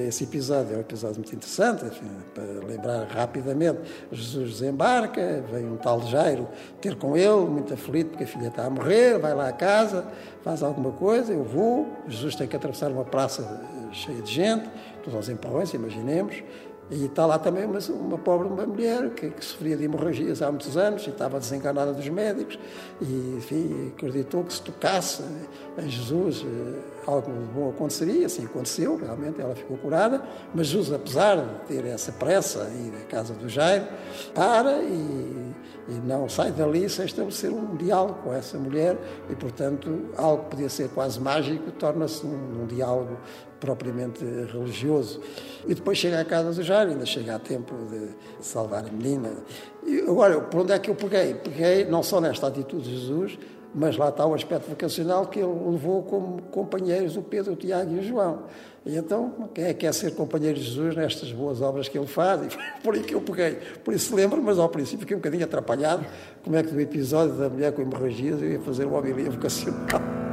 esse 0.07 0.23
episódio 0.23 0.73
é 0.73 0.77
um 0.77 0.81
episódio 0.81 1.17
muito 1.17 1.35
interessante, 1.35 1.85
enfim, 1.85 2.07
para 2.33 2.43
lembrar 2.67 3.07
rapidamente, 3.07 3.79
Jesus 4.11 4.57
desembarca, 4.57 5.43
vem 5.51 5.65
um 5.65 5.77
tal 5.77 6.01
Jairo 6.01 6.47
ter 6.81 6.95
com 6.95 7.15
ele, 7.15 7.45
muito 7.45 7.73
aflito 7.73 8.09
porque 8.09 8.23
a 8.23 8.27
filha 8.27 8.47
está 8.47 8.65
a 8.65 8.69
morrer, 8.69 9.19
vai 9.19 9.35
lá 9.35 9.49
à 9.49 9.51
casa, 9.51 10.05
faz 10.43 10.63
alguma 10.63 10.91
coisa, 10.91 11.31
eu 11.31 11.43
vou, 11.43 11.87
Jesus 12.07 12.35
tem 12.35 12.47
que 12.47 12.55
atravessar 12.55 12.91
uma 12.91 13.05
praça 13.05 13.61
cheia 13.91 14.21
de 14.21 14.31
gente, 14.31 14.67
todos 15.03 15.15
aos 15.15 15.29
empurrões, 15.29 15.73
imaginemos, 15.73 16.43
e 16.91 17.05
está 17.05 17.25
lá 17.25 17.37
também 17.37 17.65
uma, 17.65 17.79
uma 17.89 18.17
pobre 18.17 18.47
uma 18.47 18.65
mulher 18.65 19.11
que, 19.11 19.29
que, 19.29 19.45
sofria 19.45 19.77
de 19.77 19.83
hemorragias 19.83 20.41
há 20.41 20.49
muitos 20.49 20.75
anos 20.75 21.05
e 21.05 21.09
estava 21.09 21.39
desenganada 21.39 21.93
dos 21.93 22.07
médicos 22.09 22.57
e, 22.99 23.35
enfim, 23.37 23.91
acreditou 23.95 24.43
que 24.43 24.53
se 24.53 24.61
tocasse 24.61 25.23
a 25.77 25.81
Jesus 25.81 26.43
eh, 26.45 26.79
algo 27.05 27.31
bom 27.53 27.69
aconteceria, 27.69 28.25
assim 28.25 28.45
aconteceu, 28.45 28.97
realmente 28.97 29.39
ela 29.39 29.55
ficou 29.55 29.77
curada, 29.77 30.21
mas 30.53 30.67
Jesus, 30.67 30.91
apesar 30.91 31.37
de 31.37 31.67
ter 31.67 31.85
essa 31.85 32.11
pressa 32.11 32.63
aí 32.63 32.91
da 32.91 33.05
casa 33.05 33.33
do 33.33 33.47
Jairo, 33.47 33.85
para 34.33 34.81
e, 34.81 35.53
e 35.89 36.01
não 36.05 36.27
sai 36.27 36.51
dali 36.51 36.89
sem 36.89 37.05
estabelecer 37.05 37.51
um 37.51 37.75
diálogo 37.75 38.19
com 38.23 38.33
essa 38.33 38.57
mulher 38.57 38.97
e, 39.29 39.35
portanto, 39.35 40.09
algo 40.17 40.45
que 40.45 40.49
podia 40.51 40.69
ser 40.69 40.89
quase 40.89 41.19
mágico 41.19 41.71
torna-se 41.71 42.25
um, 42.25 42.63
um 42.63 42.65
diálogo 42.65 43.17
propriamente 43.59 44.23
religioso. 44.23 45.21
E 45.67 45.73
depois 45.73 45.97
chega 45.97 46.19
à 46.19 46.25
casa 46.25 46.53
do 46.53 46.63
Jairo, 46.63 46.91
ainda 46.91 47.05
chega 47.05 47.35
a 47.35 47.39
tempo 47.39 47.75
de 47.89 48.09
salvar 48.43 48.85
a 48.85 48.91
menina. 48.91 49.31
E 49.85 49.99
agora, 50.01 50.39
por 50.41 50.61
onde 50.61 50.71
é 50.71 50.79
que 50.79 50.89
eu 50.89 50.95
peguei? 50.95 51.33
Peguei 51.33 51.85
não 51.85 52.01
só 52.01 52.19
nesta 52.21 52.47
atitude 52.47 52.83
de 52.83 52.97
Jesus, 52.97 53.37
mas 53.73 53.97
lá 53.97 54.09
está 54.09 54.25
o 54.25 54.33
aspecto 54.33 54.69
vocacional 54.69 55.27
que 55.27 55.39
ele 55.39 55.53
levou 55.69 56.03
como 56.03 56.41
companheiros 56.43 57.15
o 57.17 57.21
Pedro, 57.21 57.53
o 57.53 57.55
Tiago 57.55 57.93
e 57.93 57.99
o 57.99 58.03
João. 58.03 58.43
E 58.85 58.95
então, 58.97 59.49
quem 59.53 59.65
é 59.65 59.73
que 59.73 59.81
quer 59.81 59.93
ser 59.93 60.15
companheiro 60.15 60.57
de 60.57 60.65
Jesus 60.65 60.95
nestas 60.95 61.31
boas 61.31 61.61
obras 61.61 61.87
que 61.87 61.97
ele 61.97 62.07
faz? 62.07 62.53
E 62.53 62.57
por 62.81 62.95
aí 62.95 63.03
que 63.03 63.13
eu 63.13 63.21
peguei. 63.21 63.59
Por 63.83 63.93
isso 63.93 64.15
lembro, 64.15 64.41
mas 64.41 64.57
ao 64.57 64.69
princípio 64.69 65.01
fiquei 65.01 65.15
um 65.15 65.19
bocadinho 65.19 65.43
atrapalhado, 65.43 66.05
como 66.43 66.55
é 66.55 66.63
que 66.63 66.71
do 66.71 66.79
episódio 66.79 67.35
da 67.35 67.49
mulher 67.49 67.73
com 67.73 67.81
hemorragias 67.81 68.41
eu 68.41 68.51
ia 68.51 68.59
fazer 68.59 68.85
uma 68.85 68.97
homilia 68.97 69.29
vocacional. 69.29 70.28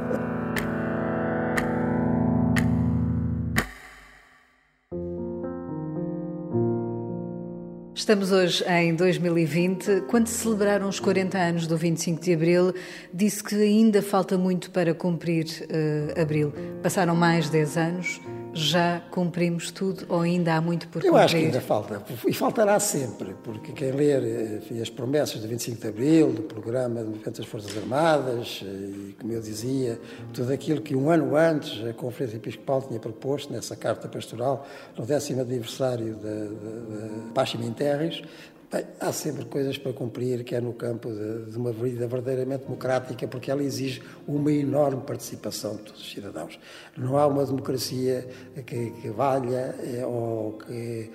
Estamos 7.97 8.31
hoje 8.31 8.63
em 8.69 8.93
2020. 8.93 10.01
Quando 10.01 10.27
se 10.27 10.35
celebraram 10.43 10.87
os 10.87 10.99
40 10.99 11.35
anos 11.35 11.65
do 11.65 11.75
25 11.75 12.21
de 12.21 12.31
Abril, 12.31 12.71
disse 13.11 13.43
que 13.43 13.55
ainda 13.55 14.03
falta 14.03 14.37
muito 14.37 14.69
para 14.69 14.93
cumprir 14.93 15.47
uh, 15.63 16.21
Abril. 16.21 16.53
Passaram 16.83 17.15
mais 17.15 17.49
10 17.49 17.75
anos 17.77 18.21
já 18.59 19.01
cumprimos 19.11 19.71
tudo 19.71 20.05
ou 20.09 20.21
ainda 20.21 20.55
há 20.55 20.61
muito 20.61 20.87
por 20.87 21.01
cumprir? 21.01 21.09
Eu 21.09 21.17
acho 21.17 21.35
que 21.35 21.45
ainda 21.45 21.61
falta, 21.61 22.01
e 22.27 22.33
faltará 22.33 22.79
sempre, 22.79 23.35
porque 23.43 23.71
quem 23.71 23.91
ler 23.91 24.57
enfim, 24.57 24.81
as 24.81 24.89
promessas 24.89 25.41
do 25.41 25.47
25 25.47 25.81
de 25.81 25.87
Abril, 25.87 26.31
do 26.31 26.43
programa 26.43 27.01
de 27.01 27.07
movimento 27.07 27.37
das 27.37 27.45
Forças 27.45 27.77
Armadas, 27.77 28.63
e 28.63 29.15
como 29.19 29.33
eu 29.33 29.41
dizia, 29.41 29.99
tudo 30.33 30.51
aquilo 30.51 30.81
que 30.81 30.95
um 30.95 31.09
ano 31.09 31.35
antes 31.35 31.85
a 31.85 31.93
Conferência 31.93 32.37
Episcopal 32.37 32.81
tinha 32.81 32.99
proposto 32.99 33.51
nessa 33.51 33.75
carta 33.75 34.07
pastoral, 34.07 34.67
no 34.97 35.05
décimo 35.05 35.41
aniversário 35.41 36.15
da 36.15 37.33
Pacem 37.33 37.63
in 37.65 37.73
Terris, 37.73 38.21
Bem, 38.69 38.85
há 38.99 39.13
sempre 39.13 39.45
coisas 39.45 39.77
para 39.77 39.93
cumprir, 39.93 40.43
quer 40.43 40.61
no 40.61 40.73
campo 40.73 41.09
de, 41.09 41.51
de, 41.51 41.57
uma 41.57 41.71
vida 41.71 42.05
verdadeiramente 42.05 42.65
democrática, 42.65 43.25
porque 43.25 43.49
ela 43.49 43.63
exige 43.63 44.03
uma 44.27 44.51
enorme 44.51 45.03
participação 45.03 45.77
de 45.77 45.83
todos 45.83 46.01
os 46.01 46.11
cidadãos. 46.11 46.59
Não 46.97 47.17
há 47.17 47.25
uma 47.27 47.45
democracia 47.45 48.27
que, 48.65 48.91
que 48.91 49.09
valha 49.09 49.73
eh, 49.79 50.05
ou 50.05 50.57
que 50.57 51.09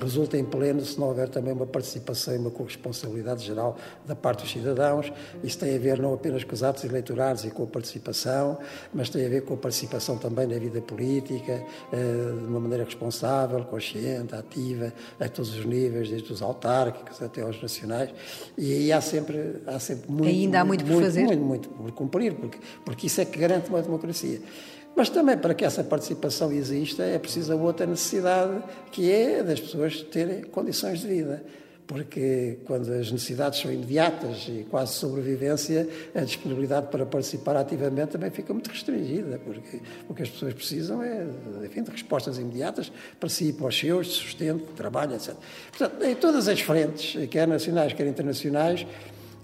resulta 0.00 0.38
em 0.38 0.44
pleno 0.44 0.80
se 0.84 0.98
não 0.98 1.08
houver 1.08 1.28
também 1.28 1.52
uma 1.52 1.66
participação 1.66 2.34
e 2.34 2.38
uma 2.38 2.50
corresponsabilidade 2.50 3.44
geral 3.44 3.76
da 4.06 4.14
parte 4.14 4.42
dos 4.42 4.52
cidadãos. 4.52 5.12
Isso 5.44 5.58
tem 5.58 5.76
a 5.76 5.78
ver 5.78 5.98
não 5.98 6.14
apenas 6.14 6.44
com 6.44 6.54
os 6.54 6.62
atos 6.62 6.84
eleitorais 6.84 7.44
e 7.44 7.50
com 7.50 7.64
a 7.64 7.66
participação, 7.66 8.58
mas 8.92 9.10
tem 9.10 9.24
a 9.26 9.28
ver 9.28 9.42
com 9.42 9.54
a 9.54 9.56
participação 9.56 10.16
também 10.16 10.46
na 10.46 10.58
vida 10.58 10.80
política, 10.80 11.62
eh, 11.92 11.96
de 12.38 12.46
uma 12.46 12.60
maneira 12.60 12.84
responsável, 12.84 13.62
consciente, 13.64 14.34
ativa, 14.34 14.92
a 15.18 15.28
todos 15.28 15.54
os 15.54 15.64
níveis, 15.64 16.08
desde 16.08 16.32
os 16.32 16.40
autárquicos 16.40 17.20
até 17.22 17.42
aos 17.42 17.60
nacionais. 17.60 18.10
E 18.56 18.72
aí 18.72 18.92
há 18.92 19.00
sempre, 19.00 19.62
há 19.66 19.78
sempre 19.78 20.10
muito. 20.10 20.28
Ainda 20.28 20.60
há 20.60 20.64
muito, 20.64 20.84
muito 20.86 20.96
por 20.96 21.04
fazer. 21.04 21.24
Muito, 21.24 21.42
muito, 21.42 21.70
muito 21.70 21.82
por 21.82 21.92
cumprir, 21.92 22.34
porque, 22.34 22.58
porque 22.84 23.06
isso 23.06 23.20
é 23.20 23.24
que 23.24 23.38
garante 23.38 23.68
uma 23.68 23.82
democracia. 23.82 24.40
Mas 24.96 25.08
também 25.08 25.38
para 25.38 25.54
que 25.54 25.64
essa 25.64 25.82
participação 25.82 26.52
exista 26.52 27.02
é 27.02 27.18
preciso 27.18 27.56
outra 27.58 27.86
necessidade, 27.86 28.62
que 28.90 29.10
é 29.10 29.42
das 29.42 29.60
pessoas 29.60 30.02
terem 30.02 30.42
condições 30.42 31.00
de 31.00 31.08
vida. 31.08 31.44
Porque 31.90 32.58
quando 32.66 32.88
as 32.92 33.10
necessidades 33.10 33.58
são 33.58 33.72
imediatas 33.72 34.46
e 34.48 34.64
quase 34.70 34.92
sobrevivência, 34.92 35.88
a 36.14 36.20
disponibilidade 36.20 36.86
para 36.86 37.04
participar 37.04 37.56
ativamente 37.56 38.12
também 38.12 38.30
fica 38.30 38.52
muito 38.52 38.70
restringida, 38.70 39.40
porque 39.44 39.80
o 40.08 40.14
que 40.14 40.22
as 40.22 40.28
pessoas 40.28 40.54
precisam 40.54 41.02
é, 41.02 41.26
enfim, 41.64 41.82
de 41.82 41.90
respostas 41.90 42.38
imediatas 42.38 42.92
para 43.18 43.28
si, 43.28 43.52
para 43.52 43.66
os 43.66 43.76
seus, 43.76 44.06
de 44.06 44.12
sustento, 44.12 44.66
de 44.66 44.72
trabalho, 44.74 45.16
etc. 45.16 45.34
Portanto, 45.76 46.04
em 46.04 46.14
todas 46.14 46.46
as 46.46 46.60
frentes, 46.60 47.28
quer 47.28 47.48
nacionais, 47.48 47.92
quer 47.92 48.06
internacionais, 48.06 48.86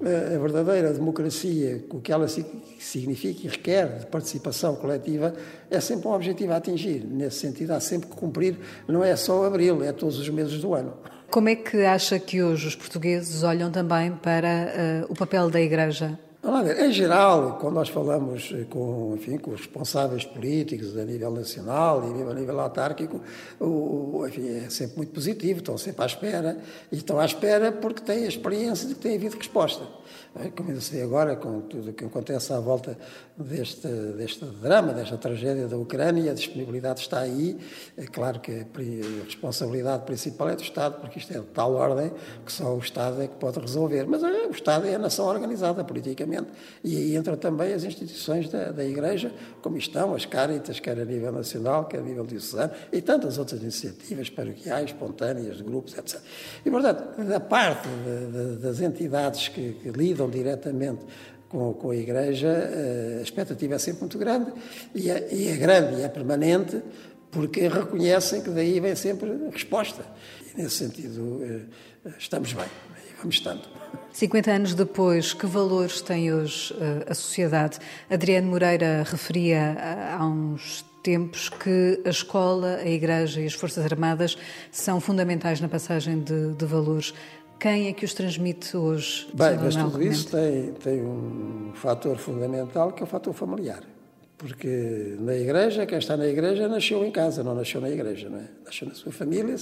a 0.01 0.39
verdadeira 0.39 0.93
democracia, 0.93 1.85
o 1.91 2.01
que 2.01 2.13
ela 2.13 2.27
significa 2.29 3.47
e 3.47 3.49
requer 3.49 3.99
de 4.01 4.07
participação 4.07 4.77
coletiva, 4.77 5.35
é 5.71 5.81
sempre 5.81 6.09
um 6.09 6.13
objetivo 6.13 6.53
a 6.53 6.57
atingir. 6.57 7.05
Nesse 7.05 7.39
sentido, 7.39 7.73
há 7.73 7.81
sempre 7.81 8.09
que 8.11 8.17
cumprir, 8.17 8.59
não 8.87 9.03
é 9.03 9.17
só 9.17 9.45
abril, 9.45 9.83
é 9.83 9.93
todos 9.93 10.19
os 10.19 10.29
meses 10.29 10.61
do 10.61 10.75
ano. 10.75 10.95
Como 11.31 11.49
é 11.49 11.57
que 11.57 11.85
acha 11.85 12.19
que 12.19 12.43
hoje 12.43 12.69
os 12.69 12.77
portugueses 12.77 13.43
olham 13.43 13.71
também 13.71 14.13
para 14.13 15.05
uh, 15.09 15.13
o 15.13 15.15
papel 15.15 15.51
da 15.51 15.61
Igreja 15.61 16.19
em 16.79 16.93
geral, 16.93 17.59
quando 17.61 17.75
nós 17.75 17.89
falamos 17.89 18.55
com, 18.71 19.15
enfim, 19.17 19.37
com 19.37 19.51
os 19.51 19.61
responsáveis 19.61 20.25
políticos 20.25 20.97
a 20.97 21.05
nível 21.05 21.31
nacional 21.31 22.03
e 22.05 22.23
a 22.23 22.35
nível 22.35 22.61
autárquico, 22.61 23.21
o, 23.61 24.25
enfim, 24.27 24.65
é 24.65 24.71
sempre 24.71 24.99
muito 24.99 25.13
positivo, 25.13 25.59
estão 25.59 25.77
sempre 25.77 26.03
à 26.03 26.07
espera, 26.07 26.59
e 26.93 26.97
estão 26.97 27.19
à 27.19 27.25
espera 27.25 27.73
porque 27.73 28.01
têm 28.01 28.25
a 28.25 28.29
experiência 28.29 28.89
de 28.89 28.95
que 28.95 29.01
tem 29.01 29.17
havido 29.17 29.37
resposta. 29.37 29.85
É? 30.39 30.51
Como 30.51 30.79
se 30.81 30.95
vê 30.95 31.03
agora, 31.03 31.37
com 31.37 31.63
tudo 31.63 31.91
o 31.91 31.93
que 31.93 32.05
acontece 32.05 32.53
à 32.53 32.61
volta 32.61 32.97
deste, 33.37 33.89
deste 33.89 34.45
drama, 34.45 34.93
desta 34.93 35.17
tragédia 35.17 35.67
da 35.67 35.77
Ucrânia, 35.77 36.31
a 36.31 36.35
disponibilidade 36.35 37.01
está 37.01 37.21
aí. 37.21 37.59
É 37.97 38.07
claro 38.07 38.41
que 38.41 38.53
a 38.53 39.25
responsabilidade 39.25 40.05
principal 40.05 40.51
é 40.51 40.57
do 40.57 40.63
Estado, 40.63 41.01
porque 41.01 41.19
isto 41.19 41.33
é 41.33 41.39
de 41.39 41.47
tal 41.47 41.75
ordem 41.75 42.13
que 42.45 42.53
só 42.53 42.75
o 42.75 42.79
Estado 42.79 43.23
é 43.23 43.29
que 43.29 43.37
pode 43.37 43.59
resolver. 43.59 44.07
Mas 44.07 44.23
é, 44.23 44.47
o 44.47 44.51
Estado 44.51 44.87
é 44.87 44.95
a 44.95 44.99
nação 44.99 45.27
organizada 45.27 45.83
politicamente 45.85 46.49
e 46.85 46.97
aí 46.97 47.17
entram 47.17 47.37
também 47.37 47.73
as 47.73 47.85
instituições 47.85 48.49
da, 48.49 48.73
da 48.73 48.85
Igreja, 48.85 49.33
como 49.63 49.77
estão 49.77 50.15
as 50.15 50.27
Caritas, 50.27 50.81
quer 50.81 50.99
a 50.99 51.05
nível 51.05 51.33
nacional, 51.33 51.87
quer 51.87 51.99
a 51.99 52.03
nível 52.03 52.27
diocesano, 52.27 52.73
e 52.93 53.01
tantas 53.01 53.39
outras 53.39 53.63
iniciativas 53.63 54.29
paroquiais, 54.29 54.87
espontâneas, 54.87 55.57
de 55.57 55.63
grupos, 55.63 55.97
etc. 55.97 56.21
E, 56.65 56.71
portanto, 56.71 57.25
da 57.25 57.41
parte 57.41 57.89
de, 57.89 58.57
de, 58.57 58.63
das 58.63 58.81
entidades 58.81 59.49
que, 59.49 59.75
que 59.75 59.91
lidam 59.91 60.26
diretamente 60.29 61.05
com, 61.49 61.73
com, 61.75 61.91
a 61.91 61.97
Igreja, 61.97 62.49
eh, 62.49 63.17
a 63.21 63.23
expectativa 63.23 63.75
é 63.75 63.79
sempre 63.79 64.01
muito 64.01 64.19
grande 64.19 64.53
e 64.95 65.11
é, 65.11 65.29
e 65.33 65.49
é, 65.49 65.57
grande 65.57 66.01
e 66.01 66.03
é 66.03 66.09
permanente 66.09 66.83
porque 67.31 67.69
reconhecem 67.69 68.43
que 68.43 68.51
daí 68.51 68.81
vem 68.81 68.95
sempre 68.95 69.31
resposta. 69.53 70.05
E 70.53 70.63
nesse 70.63 70.77
sentido, 70.77 71.41
eh, 72.05 72.11
estamos 72.19 72.53
bem 72.53 72.65
e 72.65 73.17
vamos 73.19 73.37
estando. 73.37 73.63
50 74.13 74.51
anos 74.51 74.75
depois, 74.75 75.35
que 75.35 75.47
valores 75.47 76.01
tem 76.01 76.33
hoje 76.33 76.75
eh, 76.81 77.11
a 77.11 77.15
sociedade? 77.15 77.79
Adriano 78.11 78.49
Moreira 78.49 79.05
referia 79.07 79.77
há 80.19 80.25
uns 80.25 80.85
tempos 81.03 81.49
que 81.49 82.03
a 82.05 82.09
escola, 82.09 82.79
a 82.83 82.89
Igreja 82.89 83.41
e 83.41 83.47
as 83.47 83.53
Forças 83.53 83.85
Armadas 83.85 84.37
são 84.73 85.01
fundamentais 85.01 85.61
na 85.61 85.69
passagem 85.69 86.21
de, 86.21 86.53
de 86.55 86.65
valores. 86.65 87.15
Quem 87.59 87.89
é 87.89 87.93
que 87.93 88.05
os 88.05 88.13
transmite 88.13 88.77
hoje? 88.77 89.29
Bem, 89.33 89.57
mas 89.57 89.75
tudo 89.75 90.03
isso 90.03 90.31
tem, 90.31 90.73
tem 90.73 91.03
um 91.03 91.73
fator 91.75 92.17
fundamental 92.19 92.93
que 92.93 93.03
é 93.03 93.05
o 93.05 93.07
fator 93.07 93.33
familiar. 93.33 93.83
Porque 94.37 95.17
na 95.19 95.35
igreja, 95.35 95.87
quem 95.87 95.99
está 95.99 96.17
na 96.17 96.27
igreja 96.27 96.69
nasceu 96.69 97.05
em 97.05 97.11
casa, 97.11 97.43
não 97.43 97.55
nasceu 97.55 97.81
na 97.81 97.89
igreja, 97.89 98.29
não 98.29 98.39
é? 98.39 98.49
Nasceu 98.65 98.87
na 98.87 98.95
sua 98.95 99.11
família 99.11 99.57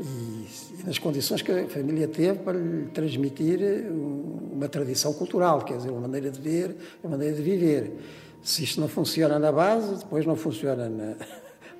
e, 0.00 0.04
e 0.04 0.84
nas 0.84 0.98
condições 0.98 1.42
que 1.42 1.52
a 1.52 1.68
família 1.68 2.08
teve 2.08 2.40
para 2.40 2.58
lhe 2.58 2.86
transmitir 2.86 3.60
uma 3.90 4.68
tradição 4.68 5.12
cultural, 5.12 5.64
quer 5.64 5.76
dizer, 5.76 5.90
uma 5.90 6.00
maneira 6.00 6.30
de 6.30 6.40
ver, 6.40 6.74
uma 7.04 7.12
maneira 7.12 7.36
de 7.36 7.42
viver. 7.42 7.92
Se 8.42 8.64
isto 8.64 8.80
não 8.80 8.88
funciona 8.88 9.38
na 9.38 9.52
base, 9.52 9.96
depois 9.96 10.26
não 10.26 10.34
funciona 10.34 10.88
na, 10.88 11.14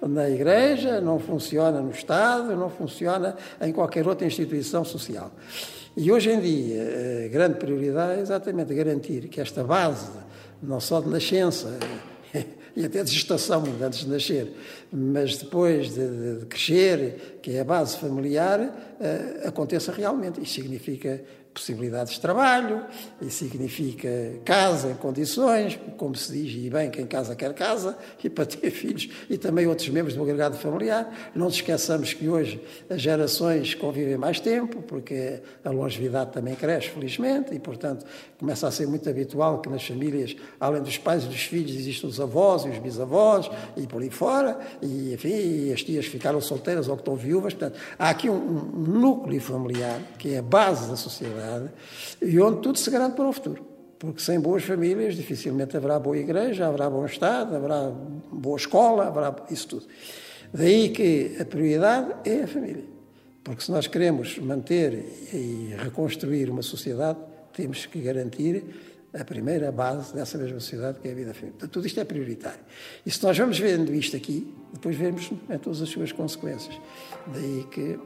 na 0.02 0.28
Igreja, 0.28 1.00
não 1.00 1.18
funciona 1.18 1.80
no 1.80 1.90
Estado, 1.90 2.56
não 2.56 2.70
funciona 2.70 3.36
em 3.60 3.72
qualquer 3.72 4.06
outra 4.06 4.26
instituição 4.26 4.84
social. 4.84 5.30
E 5.96 6.10
hoje 6.10 6.30
em 6.30 6.40
dia, 6.40 7.26
a 7.26 7.28
grande 7.28 7.58
prioridade 7.58 8.18
é 8.18 8.22
exatamente 8.22 8.72
garantir 8.74 9.28
que 9.28 9.40
esta 9.40 9.64
base, 9.64 10.10
não 10.62 10.80
só 10.80 11.00
de 11.00 11.08
nascença, 11.08 11.78
e 12.76 12.84
até 12.84 13.02
de 13.02 13.10
gestação, 13.10 13.64
antes 13.82 14.00
de 14.00 14.08
nascer, 14.08 14.52
mas 14.92 15.36
depois 15.38 15.92
de, 15.92 16.38
de 16.38 16.46
crescer, 16.46 17.38
que 17.42 17.52
é 17.52 17.60
a 17.60 17.64
base 17.64 17.96
familiar, 17.96 18.60
uh, 18.60 19.48
aconteça 19.48 19.92
realmente. 19.92 20.40
Isso 20.40 20.54
significa 20.54 21.22
possibilidades 21.60 22.14
de 22.14 22.20
trabalho, 22.20 22.84
e 23.20 23.30
significa 23.30 24.08
casa 24.44 24.94
condições, 24.94 25.78
como 25.96 26.16
se 26.16 26.32
diz, 26.32 26.64
e 26.64 26.70
bem, 26.70 26.90
quem 26.90 27.06
casa 27.06 27.36
quer 27.36 27.52
casa, 27.54 27.96
e 28.22 28.30
para 28.30 28.46
ter 28.46 28.70
filhos, 28.72 29.10
e 29.28 29.36
também 29.36 29.66
outros 29.66 29.88
membros 29.90 30.14
do 30.14 30.22
agregado 30.22 30.56
familiar. 30.56 31.30
Não 31.34 31.46
nos 31.46 31.56
esqueçamos 31.56 32.14
que 32.14 32.28
hoje 32.28 32.60
as 32.88 33.00
gerações 33.00 33.74
convivem 33.74 34.16
mais 34.16 34.40
tempo, 34.40 34.82
porque 34.82 35.40
a 35.62 35.70
longevidade 35.70 36.32
também 36.32 36.54
cresce, 36.54 36.88
felizmente, 36.88 37.54
e, 37.54 37.58
portanto, 37.58 38.06
começa 38.38 38.66
a 38.66 38.70
ser 38.70 38.86
muito 38.86 39.08
habitual 39.08 39.60
que 39.60 39.68
nas 39.68 39.86
famílias, 39.86 40.34
além 40.58 40.82
dos 40.82 40.96
pais 40.96 41.24
e 41.24 41.26
dos 41.26 41.42
filhos, 41.42 41.72
existam 41.72 42.06
os 42.06 42.20
avós 42.20 42.64
e 42.64 42.70
os 42.70 42.78
bisavós, 42.78 43.50
e 43.76 43.86
por 43.86 44.00
aí 44.00 44.10
fora, 44.10 44.58
e, 44.80 45.12
enfim, 45.12 45.72
as 45.72 45.82
tias 45.82 46.06
ficaram 46.06 46.40
solteiras 46.40 46.88
ou 46.88 46.96
que 46.96 47.02
estão 47.02 47.16
viúvas. 47.16 47.52
Portanto, 47.52 47.78
há 47.98 48.08
aqui 48.08 48.30
um, 48.30 48.34
um 48.34 48.98
núcleo 48.98 49.40
familiar, 49.40 50.00
que 50.18 50.34
é 50.34 50.38
a 50.38 50.42
base 50.42 50.88
da 50.88 50.96
sociedade, 50.96 51.49
e 52.20 52.40
onde 52.40 52.60
tudo 52.60 52.78
se 52.78 52.90
garante 52.90 53.16
para 53.16 53.28
o 53.28 53.32
futuro. 53.32 53.66
Porque 53.98 54.22
sem 54.22 54.40
boas 54.40 54.64
famílias 54.64 55.14
dificilmente 55.14 55.76
haverá 55.76 55.98
boa 55.98 56.16
igreja, 56.16 56.66
haverá 56.66 56.88
bom 56.88 57.04
Estado, 57.04 57.54
haverá 57.54 57.92
boa 58.32 58.56
escola, 58.56 59.08
haverá 59.08 59.36
isso 59.50 59.68
tudo. 59.68 59.86
Daí 60.52 60.88
que 60.88 61.36
a 61.38 61.44
prioridade 61.44 62.14
é 62.24 62.44
a 62.44 62.46
família. 62.46 62.84
Porque 63.44 63.62
se 63.62 63.70
nós 63.70 63.86
queremos 63.86 64.38
manter 64.38 65.04
e 65.32 65.74
reconstruir 65.78 66.48
uma 66.50 66.62
sociedade, 66.62 67.18
temos 67.52 67.86
que 67.86 68.00
garantir 68.00 68.64
a 69.12 69.24
primeira 69.24 69.72
base 69.72 70.14
dessa 70.14 70.38
mesma 70.38 70.60
sociedade, 70.60 71.00
que 71.00 71.08
é 71.08 71.12
a 71.12 71.14
vida 71.14 71.34
familiar. 71.34 71.52
Portanto, 71.52 71.72
tudo 71.72 71.86
isto 71.86 72.00
é 72.00 72.04
prioritário. 72.04 72.60
E 73.04 73.10
se 73.10 73.22
nós 73.22 73.36
vamos 73.36 73.58
vendo 73.58 73.92
isto 73.94 74.16
aqui, 74.16 74.54
depois 74.72 74.96
vemos 74.96 75.30
em 75.48 75.58
todas 75.58 75.82
as 75.82 75.88
suas 75.88 76.12
consequências. 76.12 76.78
Daí 77.26 77.66
que 77.70 77.98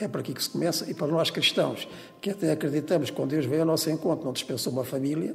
é 0.00 0.08
por 0.08 0.20
aqui 0.20 0.32
que 0.32 0.42
se 0.42 0.50
começa, 0.50 0.88
e 0.90 0.94
para 0.94 1.06
nós 1.06 1.30
cristãos, 1.30 1.88
que 2.20 2.30
até 2.30 2.52
acreditamos 2.52 3.10
que 3.10 3.16
quando 3.16 3.30
Deus 3.30 3.46
veio 3.46 3.62
ao 3.62 3.66
nosso 3.66 3.90
encontro, 3.90 4.24
não 4.24 4.32
dispensou 4.32 4.72
uma 4.72 4.84
família 4.84 5.34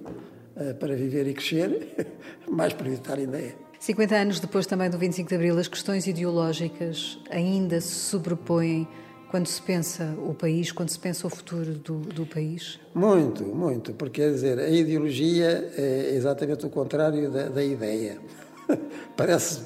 uh, 0.56 0.76
para 0.76 0.96
viver 0.96 1.28
e 1.28 1.34
crescer, 1.34 2.08
mais 2.50 2.74
prioritário 2.74 3.24
ainda 3.24 3.40
é. 3.40 3.56
50 3.80 4.16
anos 4.16 4.40
depois 4.40 4.66
também 4.66 4.90
do 4.90 4.98
25 4.98 5.28
de 5.28 5.36
Abril, 5.36 5.60
as 5.60 5.68
questões 5.68 6.08
ideológicas 6.08 7.20
ainda 7.30 7.82
se 7.82 7.94
sobrepõem 7.94 8.88
quando 9.30 9.48
se 9.48 9.62
pensa 9.62 10.16
o 10.20 10.34
país, 10.34 10.72
quando 10.72 10.90
se 10.90 11.00
pensa 11.00 11.26
o 11.26 11.30
futuro 11.30 11.74
do, 11.74 11.98
do 12.02 12.24
país? 12.24 12.80
Muito, 12.94 13.44
muito, 13.44 13.92
porque 13.94 14.22
quer 14.22 14.32
dizer, 14.32 14.60
a 14.60 14.70
ideologia 14.70 15.72
é 15.76 16.12
exatamente 16.14 16.66
o 16.68 16.70
contrário 16.70 17.32
da, 17.32 17.50
da 17.50 17.64
ideia. 17.64 18.20
Parece 19.18 19.66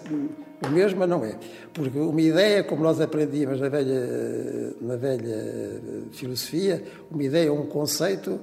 o 0.65 0.69
mesmo, 0.69 0.99
mas 0.99 1.09
não 1.09 1.23
é. 1.23 1.37
Porque 1.73 1.97
uma 1.97 2.21
ideia, 2.21 2.63
como 2.63 2.83
nós 2.83 2.99
aprendíamos 2.99 3.59
na 3.59 3.69
velha, 3.69 4.73
na 4.81 4.95
velha 4.95 5.81
filosofia, 6.11 6.83
uma 7.11 7.23
ideia 7.23 7.53
um 7.53 7.65
conceito 7.65 8.39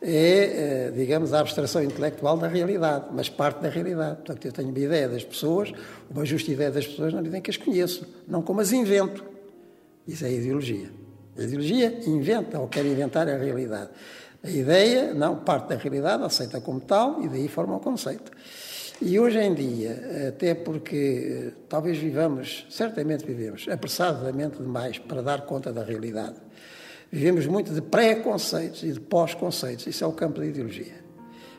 é, 0.00 0.08
eh, 0.08 0.92
digamos, 0.96 1.32
a 1.32 1.38
abstração 1.38 1.80
intelectual 1.80 2.36
da 2.36 2.48
realidade, 2.48 3.06
mas 3.12 3.28
parte 3.28 3.60
da 3.60 3.68
realidade. 3.68 4.16
Portanto, 4.16 4.44
eu 4.44 4.52
tenho 4.52 4.68
uma 4.70 4.78
ideia 4.78 5.08
das 5.08 5.22
pessoas, 5.22 5.72
uma 6.10 6.24
justa 6.24 6.50
ideia 6.50 6.72
das 6.72 6.86
pessoas 6.86 7.12
na 7.12 7.20
medida 7.20 7.38
em 7.38 7.40
que 7.40 7.50
as 7.50 7.56
conheço, 7.56 8.04
não 8.26 8.42
como 8.42 8.60
as 8.60 8.72
invento. 8.72 9.24
Isso 10.06 10.24
é 10.24 10.32
ideologia. 10.32 10.90
A 11.38 11.42
ideologia 11.42 12.00
inventa 12.04 12.58
ou 12.58 12.66
quer 12.66 12.84
inventar 12.84 13.28
a 13.28 13.36
realidade. 13.36 13.90
A 14.42 14.50
ideia, 14.50 15.14
não, 15.14 15.36
parte 15.36 15.68
da 15.68 15.76
realidade, 15.76 16.24
aceita 16.24 16.60
como 16.60 16.80
tal 16.80 17.22
e 17.22 17.28
daí 17.28 17.46
forma 17.46 17.76
o 17.76 17.80
conceito. 17.80 18.32
E 19.04 19.18
hoje 19.18 19.36
em 19.40 19.52
dia, 19.52 20.28
até 20.28 20.54
porque 20.54 20.96
eh, 20.96 21.52
talvez 21.68 21.98
vivamos, 21.98 22.64
certamente 22.70 23.26
vivemos, 23.26 23.66
apressadamente 23.68 24.58
demais 24.58 24.96
para 24.96 25.20
dar 25.20 25.40
conta 25.40 25.72
da 25.72 25.82
realidade. 25.82 26.36
Vivemos 27.10 27.44
muito 27.46 27.74
de 27.74 27.82
pré-conceitos 27.82 28.84
e 28.84 28.92
de 28.92 29.00
pós-conceitos. 29.00 29.88
Isso 29.88 30.04
é 30.04 30.06
o 30.06 30.12
campo 30.12 30.38
da 30.38 30.46
ideologia. 30.46 30.94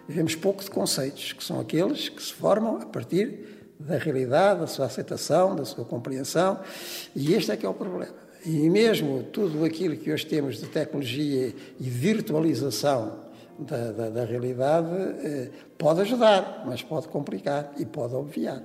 Vivemos 0.08 0.36
pouco 0.36 0.64
de 0.64 0.72
conceitos, 0.72 1.34
que 1.34 1.44
são 1.44 1.60
aqueles 1.60 2.08
que 2.08 2.24
se 2.24 2.32
formam 2.32 2.78
a 2.78 2.86
partir 2.86 3.68
da 3.78 3.98
realidade, 3.98 4.62
da 4.62 4.68
sua 4.68 4.86
aceitação, 4.86 5.54
da 5.54 5.66
sua 5.66 5.84
compreensão. 5.84 6.62
E 7.14 7.34
este 7.34 7.52
é 7.52 7.58
que 7.58 7.66
é 7.66 7.70
o 7.70 7.74
problema. 7.74 8.16
E 8.46 8.70
mesmo 8.70 9.22
tudo 9.22 9.66
aquilo 9.66 9.98
que 9.98 10.14
hoje 10.14 10.26
temos 10.26 10.62
de 10.62 10.68
tecnologia 10.68 11.54
e 11.78 11.90
virtualização 11.90 13.33
da, 13.60 13.92
da, 13.92 14.10
da 14.10 14.26
realidade 14.26 14.90
eh, 15.24 15.50
pode 15.78 16.02
ajudar, 16.02 16.64
mas 16.66 16.82
pode 16.82 17.08
complicar 17.08 17.72
e 17.78 17.86
pode 17.86 18.14
obviar. 18.16 18.64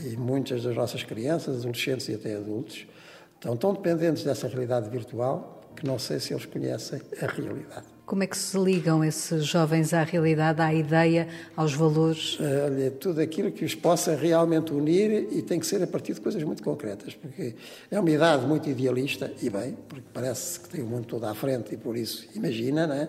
E 0.00 0.16
muitas 0.16 0.62
das 0.62 0.74
nossas 0.74 1.02
crianças, 1.02 1.58
adolescentes 1.58 2.08
e 2.08 2.14
até 2.14 2.36
adultos 2.36 2.86
estão 3.34 3.56
tão 3.56 3.72
dependentes 3.72 4.24
dessa 4.24 4.48
realidade 4.48 4.88
virtual 4.88 5.60
que 5.76 5.86
não 5.86 5.98
sei 5.98 6.20
se 6.20 6.32
eles 6.32 6.46
conhecem 6.46 7.00
a 7.20 7.26
realidade. 7.26 7.94
Como 8.06 8.22
é 8.22 8.26
que 8.26 8.36
se 8.36 8.56
ligam 8.58 9.02
esses 9.02 9.46
jovens 9.46 9.94
à 9.94 10.02
realidade, 10.02 10.60
à 10.60 10.72
ideia, 10.74 11.26
aos 11.56 11.72
valores? 11.72 12.36
Eh, 12.38 12.64
olha, 12.66 12.90
tudo 12.90 13.20
aquilo 13.20 13.50
que 13.50 13.64
os 13.64 13.74
possa 13.74 14.14
realmente 14.14 14.74
unir 14.74 15.26
e 15.32 15.40
tem 15.40 15.58
que 15.58 15.66
ser 15.66 15.82
a 15.82 15.86
partir 15.86 16.12
de 16.12 16.20
coisas 16.20 16.42
muito 16.42 16.62
concretas, 16.62 17.14
porque 17.14 17.54
é 17.90 17.98
uma 17.98 18.10
idade 18.10 18.46
muito 18.46 18.68
idealista, 18.68 19.32
e 19.40 19.48
bem, 19.48 19.76
porque 19.88 20.06
parece 20.12 20.60
que 20.60 20.68
tem 20.68 20.82
o 20.82 20.86
mundo 20.86 21.06
todo 21.06 21.24
à 21.24 21.34
frente 21.34 21.74
e 21.74 21.78
por 21.78 21.96
isso 21.96 22.28
imagina, 22.34 22.86
não 22.86 22.94
é? 22.94 23.08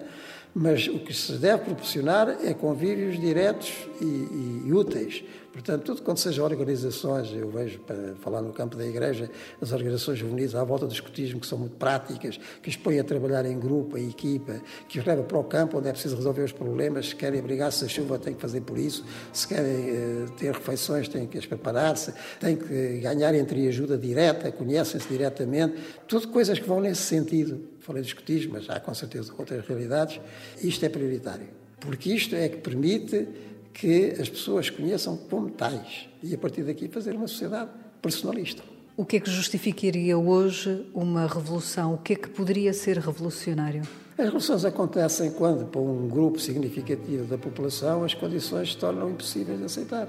Mas 0.58 0.88
o 0.88 0.99
que 0.99 1.14
se 1.14 1.34
deve 1.34 1.66
proporcionar 1.66 2.30
é 2.41 2.53
convívios 2.53 3.20
diretos 3.20 3.74
e, 4.01 4.66
e, 4.66 4.72
úteis, 4.74 5.22
Portanto, 5.56 5.84
tudo 5.84 6.01
quanto 6.01 6.20
seja 6.20 6.43
organizações, 6.43 7.32
eu 7.32 7.49
vejo, 7.49 7.80
para 7.80 8.14
falar 8.16 8.41
no 8.41 8.51
campo 8.51 8.76
da 8.76 8.86
igreja, 8.86 9.32
as 9.62 9.72
organizações 9.72 10.20
juvenis 10.20 10.53
à 10.53 10.62
volta 10.66 10.86
do 10.86 10.91
escutismo, 10.91 11.39
que 11.39 11.47
são 11.47 11.58
muito 11.58 11.78
práticas, 11.78 12.38
que 12.62 12.68
os 12.68 12.76
põem 12.76 12.99
a 12.99 13.06
trabalhar 13.06 13.45
em 13.45 13.58
grupo, 13.58 13.97
em 13.97 14.10
equipa, 14.10 14.62
que 14.89 14.99
os 14.99 15.06
leva 15.06 15.24
para 15.24 15.38
o 15.38 15.45
campo 15.45 15.78
onde 15.78 15.88
é 15.88 15.93
preciso 15.93 16.18
resolver 16.18 16.43
os 16.43 16.51
problemas, 16.51 17.08
se 17.08 17.16
querem 17.16 17.39
abrigar-se 17.39 17.86
a 17.86 17.88
chuva, 17.88 18.20
têm 18.20 18.34
que 18.34 18.41
fazer 18.41 18.60
por 18.62 18.78
isso, 18.78 19.06
se 19.32 19.47
querem 19.47 19.91
uh, 19.91 20.32
ter 20.32 20.53
refeições, 20.53 21.08
têm 21.08 21.26
que 21.26 21.38
as 21.38 21.45
preparar-se, 21.45 22.14
têm 22.38 22.58
que 22.58 22.97
ganhar 22.99 23.34
entre 23.34 23.66
ajuda 23.70 23.97
direta, 23.97 24.51
conhecem-se 24.51 25.08
diretamente, 25.08 25.76
tudo 26.06 26.28
coisas 26.28 26.60
que 26.60 26.68
vão 26.68 26.82
nesse 26.82 27.03
sentido. 27.03 27.62
Falei 27.80 28.01
de 28.01 28.10
escutismo, 28.10 28.56
mas 28.56 28.70
há 28.70 28.78
com 28.82 28.93
certeza 28.93 29.32
outras 29.38 29.66
realidades. 29.66 30.20
Isto 30.62 30.86
é 30.86 30.89
prioritário, 30.89 31.47
porque 31.80 32.12
isto 32.12 32.36
é 32.36 32.49
que 32.49 32.58
permite 32.58 33.26
que 33.76 34.15
as 34.19 34.30
pessoas 34.30 34.69
conheçam 34.69 35.17
como 35.30 35.49
tais 35.49 36.07
e, 36.23 36.34
a 36.34 36.38
partir 36.38 36.63
daqui, 36.63 36.88
fazer 36.88 37.13
uma 37.13 37.28
sociedade 37.28 37.69
personalista. 38.01 38.63
O 38.95 39.03
que 39.03 39.17
é 39.17 39.19
que 39.19 39.30
justificaria 39.30 40.17
hoje 40.17 40.86
uma 40.93 41.28
revolução? 41.28 41.95
O 41.95 41.97
que 41.97 42.13
é 42.13 42.15
que 42.15 42.30
poderia 42.30 42.73
ser 42.73 42.97
revolucionário? 42.97 43.82
As 44.17 44.23
revoluções 44.23 44.63
acontecem 44.63 45.32
quando, 45.32 45.65
para 45.65 45.82
um 45.82 46.07
grupo 46.07 46.39
significativo 46.39 47.26
da 47.26 47.38
população, 47.38 48.05
as 48.05 48.13
condições 48.13 48.71
se 48.71 48.78
tornam 48.78 49.09
impossíveis 49.09 49.59
de 49.59 49.65
aceitar. 49.65 50.07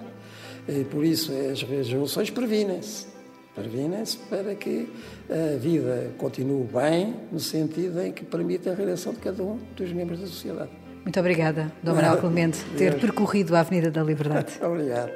E 0.68 0.84
por 0.84 1.04
isso, 1.04 1.32
as 1.32 1.62
revoluções 1.62 2.30
previnem-se. 2.30 3.08
Previnem-se 3.52 4.18
para 4.18 4.54
que 4.54 4.88
a 5.28 5.56
vida 5.56 6.12
continue 6.18 6.68
bem, 6.72 7.16
no 7.32 7.40
sentido 7.40 8.00
em 8.00 8.12
que 8.12 8.24
permita 8.24 8.70
a 8.70 8.74
realização 8.74 9.12
de 9.12 9.18
cada 9.18 9.42
um 9.42 9.58
dos 9.74 9.92
membros 9.92 10.20
da 10.20 10.26
sociedade. 10.28 10.70
Muito 11.06 11.20
obrigada, 11.20 11.70
Dom 11.84 11.94
Manuel 11.94 12.16
Clemente, 12.18 12.64
ter 12.76 12.98
percorrido 12.98 13.54
a 13.54 13.60
Avenida 13.60 13.92
da 13.92 14.02
Liberdade. 14.02 14.54
Obrigado. 14.60 15.12